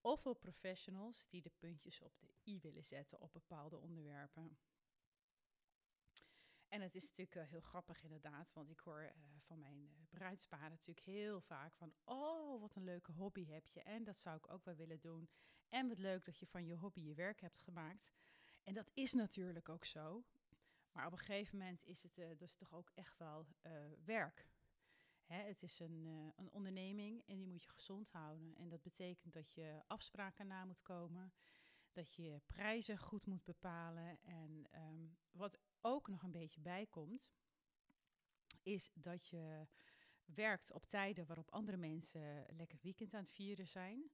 Of 0.00 0.26
op 0.26 0.40
professionals 0.40 1.28
die 1.28 1.42
de 1.42 1.52
puntjes 1.58 2.02
op 2.02 2.18
de 2.18 2.34
i 2.44 2.60
willen 2.60 2.84
zetten 2.84 3.20
op 3.20 3.32
bepaalde 3.32 3.78
onderwerpen. 3.78 4.58
En 6.68 6.80
het 6.80 6.94
is 6.94 7.02
natuurlijk 7.02 7.36
uh, 7.36 7.42
heel 7.42 7.60
grappig 7.60 8.02
inderdaad, 8.02 8.52
want 8.52 8.70
ik 8.70 8.80
hoor 8.80 9.02
uh, 9.02 9.10
van 9.38 9.58
mijn 9.58 9.78
uh, 9.78 9.90
bruidsparen 10.10 10.70
natuurlijk 10.70 11.06
heel 11.06 11.40
vaak 11.40 11.74
van... 11.74 11.94
oh, 12.04 12.60
wat 12.60 12.76
een 12.76 12.84
leuke 12.84 13.12
hobby 13.12 13.46
heb 13.46 13.68
je 13.68 13.80
en 13.80 14.04
dat 14.04 14.16
zou 14.16 14.36
ik 14.36 14.50
ook 14.50 14.64
wel 14.64 14.74
willen 14.74 15.00
doen. 15.00 15.28
En 15.68 15.88
wat 15.88 15.98
leuk 15.98 16.24
dat 16.24 16.38
je 16.38 16.46
van 16.46 16.66
je 16.66 16.74
hobby 16.74 17.00
je 17.00 17.14
werk 17.14 17.40
hebt 17.40 17.58
gemaakt. 17.58 18.10
En 18.62 18.74
dat 18.74 18.90
is 18.94 19.12
natuurlijk 19.12 19.68
ook 19.68 19.84
zo. 19.84 20.24
Maar 20.92 21.06
op 21.06 21.12
een 21.12 21.18
gegeven 21.18 21.58
moment 21.58 21.84
is 21.84 22.02
het 22.02 22.38
dus 22.38 22.54
toch 22.54 22.74
ook 22.74 22.90
echt 22.94 23.18
wel 23.18 23.46
werk. 24.04 24.48
Hè, 25.26 25.42
het 25.42 25.62
is 25.62 25.78
een, 25.78 26.06
eh, 26.06 26.32
een 26.36 26.50
onderneming 26.50 27.22
en 27.26 27.38
die 27.38 27.48
moet 27.48 27.62
je 27.62 27.70
gezond 27.70 28.10
houden. 28.10 28.54
En 28.56 28.68
dat 28.68 28.82
betekent 28.82 29.32
dat 29.32 29.52
je 29.52 29.82
afspraken 29.86 30.46
na 30.46 30.64
moet 30.64 30.82
komen, 30.82 31.32
dat 31.96 32.14
je 32.14 32.40
prijzen 32.46 32.98
goed 32.98 33.26
moet 33.26 33.44
bepalen. 33.44 34.18
En 34.22 34.66
ehm, 34.70 35.06
wat 35.30 35.58
ook 35.80 36.08
nog 36.08 36.22
een 36.22 36.32
beetje 36.32 36.60
bijkomt, 36.60 37.30
is 38.62 38.90
dat 38.94 39.28
je 39.28 39.66
werkt 40.24 40.72
op 40.72 40.86
tijden 40.86 41.26
waarop 41.26 41.50
andere 41.50 41.76
mensen 41.76 42.46
lekker 42.56 42.78
weekend 42.82 43.14
aan 43.14 43.22
het 43.22 43.32
vieren 43.32 43.66
zijn. 43.66 44.10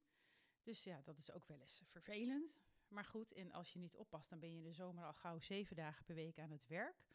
Dus 0.63 0.85
ja, 0.85 1.01
dat 1.03 1.19
is 1.19 1.31
ook 1.31 1.47
wel 1.47 1.61
eens 1.61 1.83
vervelend. 1.85 2.55
Maar 2.89 3.05
goed, 3.05 3.33
en 3.33 3.53
als 3.53 3.73
je 3.73 3.79
niet 3.79 3.97
oppast, 3.97 4.29
dan 4.29 4.39
ben 4.39 4.51
je 4.51 4.57
in 4.57 4.63
de 4.63 4.73
zomer 4.73 5.05
al 5.05 5.13
gauw 5.13 5.41
zeven 5.41 5.77
dagen 5.77 6.05
per 6.05 6.15
week 6.15 6.39
aan 6.39 6.51
het 6.51 6.67
werk. 6.67 7.07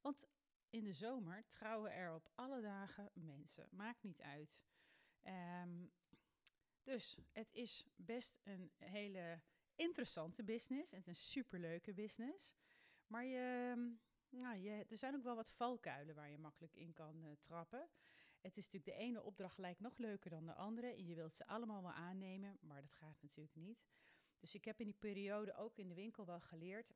Want 0.00 0.26
in 0.70 0.84
de 0.84 0.92
zomer 0.92 1.46
trouwen 1.48 1.92
er 1.92 2.14
op 2.14 2.30
alle 2.34 2.60
dagen 2.60 3.10
mensen. 3.14 3.68
Maakt 3.70 4.02
niet 4.02 4.20
uit. 4.20 4.62
Ehm, 5.22 5.86
dus 6.82 7.18
het 7.32 7.52
is 7.52 7.86
best 7.96 8.40
een 8.44 8.72
hele 8.76 9.40
interessante 9.76 10.42
business. 10.42 10.92
Is 10.92 11.06
een 11.06 11.14
superleuke 11.14 11.92
business. 11.92 12.54
Maar 13.06 13.24
je, 13.24 13.74
nou, 14.28 14.56
je, 14.56 14.84
er 14.88 14.98
zijn 14.98 15.14
ook 15.14 15.22
wel 15.22 15.34
wat 15.34 15.50
valkuilen 15.50 16.14
waar 16.14 16.30
je 16.30 16.38
makkelijk 16.38 16.74
in 16.74 16.92
kan 16.92 17.24
uh, 17.24 17.30
trappen. 17.40 17.88
Het 18.40 18.56
is 18.56 18.64
natuurlijk 18.64 18.98
de 18.98 19.04
ene 19.04 19.22
opdracht 19.22 19.58
lijkt 19.58 19.80
nog 19.80 19.98
leuker 19.98 20.30
dan 20.30 20.46
de 20.46 20.54
andere. 20.54 20.86
En 20.86 21.06
je 21.06 21.14
wilt 21.14 21.36
ze 21.36 21.46
allemaal 21.46 21.82
wel 21.82 21.92
aannemen, 21.92 22.58
maar 22.60 22.80
dat 22.80 22.92
gaat 22.92 23.22
natuurlijk 23.22 23.56
niet. 23.56 23.84
Dus 24.38 24.54
ik 24.54 24.64
heb 24.64 24.80
in 24.80 24.86
die 24.86 24.98
periode 24.98 25.54
ook 25.54 25.78
in 25.78 25.88
de 25.88 25.94
winkel 25.94 26.26
wel 26.26 26.40
geleerd 26.40 26.94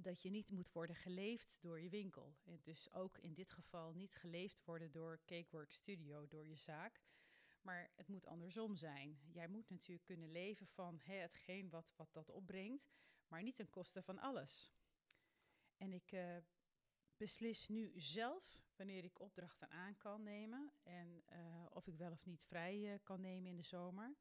dat 0.00 0.22
je 0.22 0.30
niet 0.30 0.50
moet 0.50 0.72
worden 0.72 0.96
geleefd 0.96 1.56
door 1.60 1.80
je 1.80 1.88
winkel. 1.88 2.36
En 2.44 2.60
dus 2.62 2.92
ook 2.92 3.18
in 3.18 3.34
dit 3.34 3.52
geval 3.52 3.92
niet 3.92 4.14
geleefd 4.14 4.64
worden 4.64 4.90
door 4.90 5.20
Cakework 5.24 5.72
Studio, 5.72 6.26
door 6.26 6.46
je 6.46 6.56
zaak. 6.56 7.02
Maar 7.62 7.90
het 7.94 8.08
moet 8.08 8.26
andersom 8.26 8.76
zijn. 8.76 9.18
Jij 9.32 9.48
moet 9.48 9.70
natuurlijk 9.70 10.04
kunnen 10.04 10.30
leven 10.30 10.66
van 10.66 11.00
hè, 11.02 11.14
hetgeen 11.14 11.70
wat, 11.70 11.94
wat 11.96 12.12
dat 12.12 12.30
opbrengt, 12.30 12.90
maar 13.28 13.42
niet 13.42 13.56
ten 13.56 13.70
koste 13.70 14.02
van 14.02 14.18
alles. 14.18 14.72
En 15.76 15.92
ik 15.92 16.12
uh, 16.12 16.36
beslis 17.16 17.68
nu 17.68 17.92
zelf 18.00 18.60
wanneer 18.76 19.04
ik 19.04 19.20
opdrachten 19.20 19.70
aan 19.70 19.96
kan 19.96 20.22
nemen 20.22 20.72
en 20.82 21.22
uh, 21.32 21.66
of 21.70 21.86
ik 21.86 21.96
wel 21.96 22.12
of 22.12 22.24
niet 22.24 22.44
vrij 22.44 22.78
uh, 22.78 22.98
kan 23.02 23.20
nemen 23.20 23.50
in 23.50 23.56
de 23.56 23.62
zomer. 23.62 24.16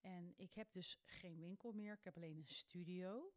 En 0.00 0.34
ik 0.36 0.54
heb 0.54 0.72
dus 0.72 1.00
geen 1.04 1.38
winkel 1.38 1.72
meer, 1.72 1.92
ik 1.92 2.04
heb 2.04 2.16
alleen 2.16 2.36
een 2.36 2.46
studio. 2.46 3.32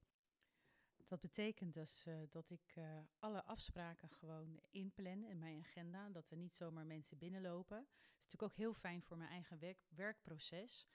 Dat 1.06 1.20
betekent 1.22 1.74
dus 1.74 2.06
uh, 2.08 2.20
dat 2.30 2.50
ik 2.50 2.76
uh, 2.76 3.00
alle 3.20 3.44
afspraken 3.44 4.10
gewoon 4.10 4.60
inplan 4.70 5.24
in 5.24 5.40
mijn 5.40 5.60
agenda. 5.60 6.10
Dat 6.10 6.32
er 6.32 6.38
niet 6.38 6.56
zomaar 6.56 6.86
mensen 6.86 7.18
binnenlopen. 7.18 7.78
Dat 7.78 8.26
is 8.26 8.32
natuurlijk 8.32 8.52
ook 8.52 8.58
heel 8.58 8.74
fijn 8.74 9.04
voor 9.04 9.18
mijn 9.18 9.30
eigen 9.30 9.60
werk, 9.60 9.86
werkproces. 9.90 10.88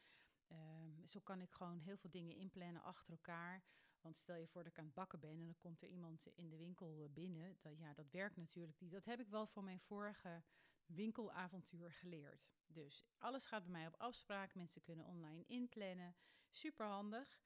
Uh, 0.48 0.58
zo 1.04 1.20
kan 1.20 1.40
ik 1.40 1.50
gewoon 1.50 1.78
heel 1.78 1.96
veel 1.96 2.10
dingen 2.10 2.36
inplannen 2.36 2.82
achter 2.82 3.12
elkaar. 3.12 3.62
Want 4.00 4.16
stel 4.16 4.36
je 4.36 4.46
voor 4.46 4.62
dat 4.62 4.72
ik 4.72 4.78
aan 4.78 4.84
het 4.84 4.94
bakken 4.94 5.20
ben 5.20 5.30
en 5.30 5.44
dan 5.44 5.56
komt 5.58 5.82
er 5.82 5.88
iemand 5.88 6.26
in 6.34 6.48
de 6.48 6.56
winkel 6.56 7.02
eh, 7.02 7.10
binnen. 7.10 7.56
Dat, 7.60 7.78
ja, 7.78 7.94
dat 7.94 8.10
werkt 8.10 8.36
natuurlijk 8.36 8.80
niet. 8.80 8.92
Dat 8.92 9.04
heb 9.04 9.20
ik 9.20 9.28
wel 9.28 9.46
van 9.46 9.64
mijn 9.64 9.80
vorige 9.80 10.42
winkelavontuur 10.86 11.92
geleerd. 11.92 12.50
Dus 12.66 13.04
alles 13.18 13.46
gaat 13.46 13.62
bij 13.62 13.72
mij 13.72 13.86
op 13.86 13.94
afspraak. 13.96 14.54
Mensen 14.54 14.82
kunnen 14.82 15.04
online 15.04 15.44
inplannen. 15.46 16.16
Super 16.50 16.86
handig. 16.86 17.42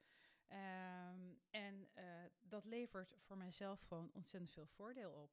Um, 0.49 1.39
en 1.49 1.87
dat 2.55 2.65
levert 2.65 3.15
voor 3.19 3.37
mijzelf 3.37 3.81
gewoon 3.81 4.11
ontzettend 4.13 4.51
veel 4.51 4.65
voordeel 4.65 5.11
op. 5.11 5.31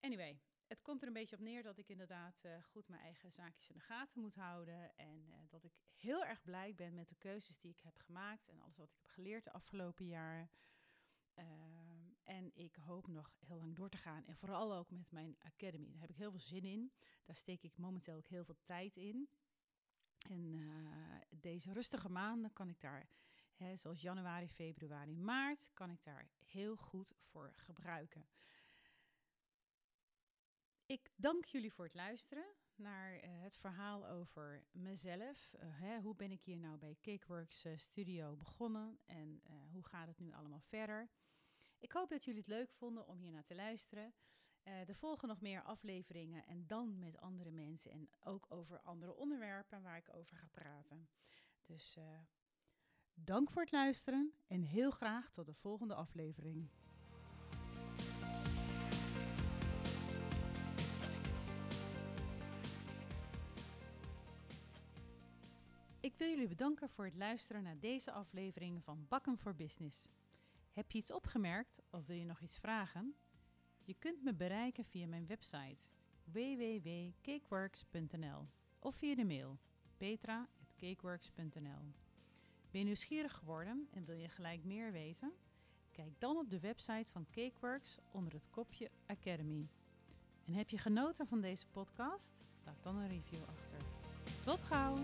Anyway, 0.00 0.40
het 0.66 0.82
komt 0.82 1.00
er 1.02 1.06
een 1.06 1.14
beetje 1.14 1.36
op 1.36 1.42
neer 1.42 1.62
dat 1.62 1.78
ik 1.78 1.88
inderdaad 1.88 2.42
uh, 2.46 2.62
goed 2.62 2.88
mijn 2.88 3.02
eigen 3.02 3.32
zaakjes 3.32 3.68
in 3.68 3.74
de 3.74 3.80
gaten 3.80 4.20
moet 4.20 4.34
houden. 4.34 4.96
En 4.96 5.26
uh, 5.28 5.36
dat 5.48 5.64
ik 5.64 5.72
heel 5.96 6.24
erg 6.24 6.42
blij 6.42 6.74
ben 6.74 6.94
met 6.94 7.08
de 7.08 7.14
keuzes 7.14 7.58
die 7.58 7.70
ik 7.70 7.80
heb 7.80 7.98
gemaakt 7.98 8.48
en 8.48 8.60
alles 8.60 8.76
wat 8.76 8.86
ik 8.86 8.94
heb 8.94 9.06
geleerd 9.06 9.44
de 9.44 9.52
afgelopen 9.52 10.06
jaren. 10.06 10.50
Um, 11.34 12.16
en 12.24 12.54
ik 12.54 12.76
hoop 12.76 13.06
nog 13.06 13.36
heel 13.38 13.56
lang 13.56 13.76
door 13.76 13.88
te 13.88 13.96
gaan. 13.96 14.26
En 14.26 14.36
vooral 14.36 14.74
ook 14.74 14.90
met 14.90 15.10
mijn 15.10 15.36
academy. 15.38 15.90
Daar 15.90 16.00
heb 16.00 16.10
ik 16.10 16.16
heel 16.16 16.30
veel 16.30 16.40
zin 16.40 16.64
in. 16.64 16.92
Daar 17.24 17.36
steek 17.36 17.62
ik 17.62 17.76
momenteel 17.76 18.16
ook 18.16 18.28
heel 18.28 18.44
veel 18.44 18.60
tijd 18.64 18.96
in. 18.96 19.28
En 20.28 20.60
deze 21.30 21.72
rustige 21.72 22.08
maanden 22.08 22.52
kan 22.52 22.68
ik 22.68 22.80
daar 22.80 23.08
He, 23.60 23.76
zoals 23.76 24.00
januari, 24.00 24.48
februari, 24.48 25.16
maart, 25.16 25.70
kan 25.74 25.90
ik 25.90 26.04
daar 26.04 26.28
heel 26.38 26.76
goed 26.76 27.12
voor 27.18 27.52
gebruiken. 27.56 28.28
Ik 30.86 31.12
dank 31.16 31.44
jullie 31.44 31.72
voor 31.72 31.84
het 31.84 31.94
luisteren 31.94 32.54
naar 32.74 33.14
uh, 33.14 33.20
het 33.22 33.56
verhaal 33.56 34.06
over 34.06 34.64
mezelf. 34.70 35.54
Uh, 35.54 35.60
hè, 35.62 36.00
hoe 36.00 36.14
ben 36.14 36.30
ik 36.30 36.42
hier 36.42 36.56
nou 36.56 36.78
bij 36.78 36.96
Cakeworks 37.00 37.64
uh, 37.64 37.72
Studio 37.76 38.36
begonnen 38.36 38.98
en 39.06 39.42
hoe 39.72 39.86
gaat 39.86 40.06
het 40.06 40.18
nu 40.18 40.32
allemaal 40.32 40.60
verder? 40.60 41.10
Ik 41.78 41.92
hoop 41.92 42.08
dat 42.08 42.24
jullie 42.24 42.40
het 42.40 42.48
leuk 42.48 42.72
vonden 42.72 43.06
om 43.06 43.18
hier 43.18 43.32
naar 43.32 43.44
te 43.44 43.54
luisteren. 43.54 44.14
er 44.62 44.96
volgen 44.96 45.28
nog 45.28 45.40
meer 45.40 45.62
afleveringen 45.62 46.46
en 46.46 46.66
dan 46.66 46.98
met 46.98 47.18
andere 47.18 47.50
mensen 47.50 47.90
en 47.90 48.10
ook 48.20 48.46
over 48.48 48.80
andere 48.80 49.14
onderwerpen 49.14 49.82
waar 49.82 49.96
ik 49.96 50.14
over 50.14 50.36
ga 50.36 50.48
praten. 50.50 51.08
Dus 51.64 51.98
Dank 53.14 53.50
voor 53.50 53.62
het 53.62 53.72
luisteren 53.72 54.32
en 54.46 54.62
heel 54.62 54.90
graag 54.90 55.30
tot 55.30 55.46
de 55.46 55.54
volgende 55.54 55.94
aflevering. 55.94 56.68
Ik 66.00 66.14
wil 66.16 66.28
jullie 66.28 66.48
bedanken 66.48 66.88
voor 66.88 67.04
het 67.04 67.16
luisteren 67.16 67.62
naar 67.62 67.78
deze 67.78 68.12
aflevering 68.12 68.84
van 68.84 69.06
Bakken 69.08 69.38
voor 69.38 69.54
Business. 69.54 70.08
Heb 70.70 70.90
je 70.90 70.98
iets 70.98 71.12
opgemerkt 71.12 71.82
of 71.90 72.06
wil 72.06 72.16
je 72.16 72.24
nog 72.24 72.40
iets 72.40 72.58
vragen? 72.58 73.14
Je 73.84 73.94
kunt 73.98 74.22
me 74.22 74.34
bereiken 74.34 74.84
via 74.84 75.06
mijn 75.06 75.26
website 75.26 75.84
www.cakeworks.nl 76.24 78.48
of 78.78 78.94
via 78.94 79.14
de 79.14 79.24
mail 79.24 79.58
petra.cakeworks.nl. 79.96 82.09
Ben 82.70 82.80
je 82.80 82.86
nieuwsgierig 82.86 83.34
geworden 83.34 83.88
en 83.90 84.04
wil 84.04 84.16
je 84.16 84.28
gelijk 84.28 84.64
meer 84.64 84.92
weten? 84.92 85.32
Kijk 85.90 86.12
dan 86.18 86.36
op 86.36 86.50
de 86.50 86.60
website 86.60 87.10
van 87.12 87.26
Cakeworks 87.30 87.98
onder 88.12 88.32
het 88.32 88.50
kopje 88.50 88.90
Academy. 89.06 89.68
En 90.44 90.54
heb 90.54 90.68
je 90.68 90.78
genoten 90.78 91.26
van 91.26 91.40
deze 91.40 91.66
podcast? 91.66 92.40
Laat 92.64 92.82
dan 92.82 92.96
een 92.96 93.08
review 93.08 93.42
achter. 93.42 93.78
Tot 94.44 94.62
gauw! 94.62 94.96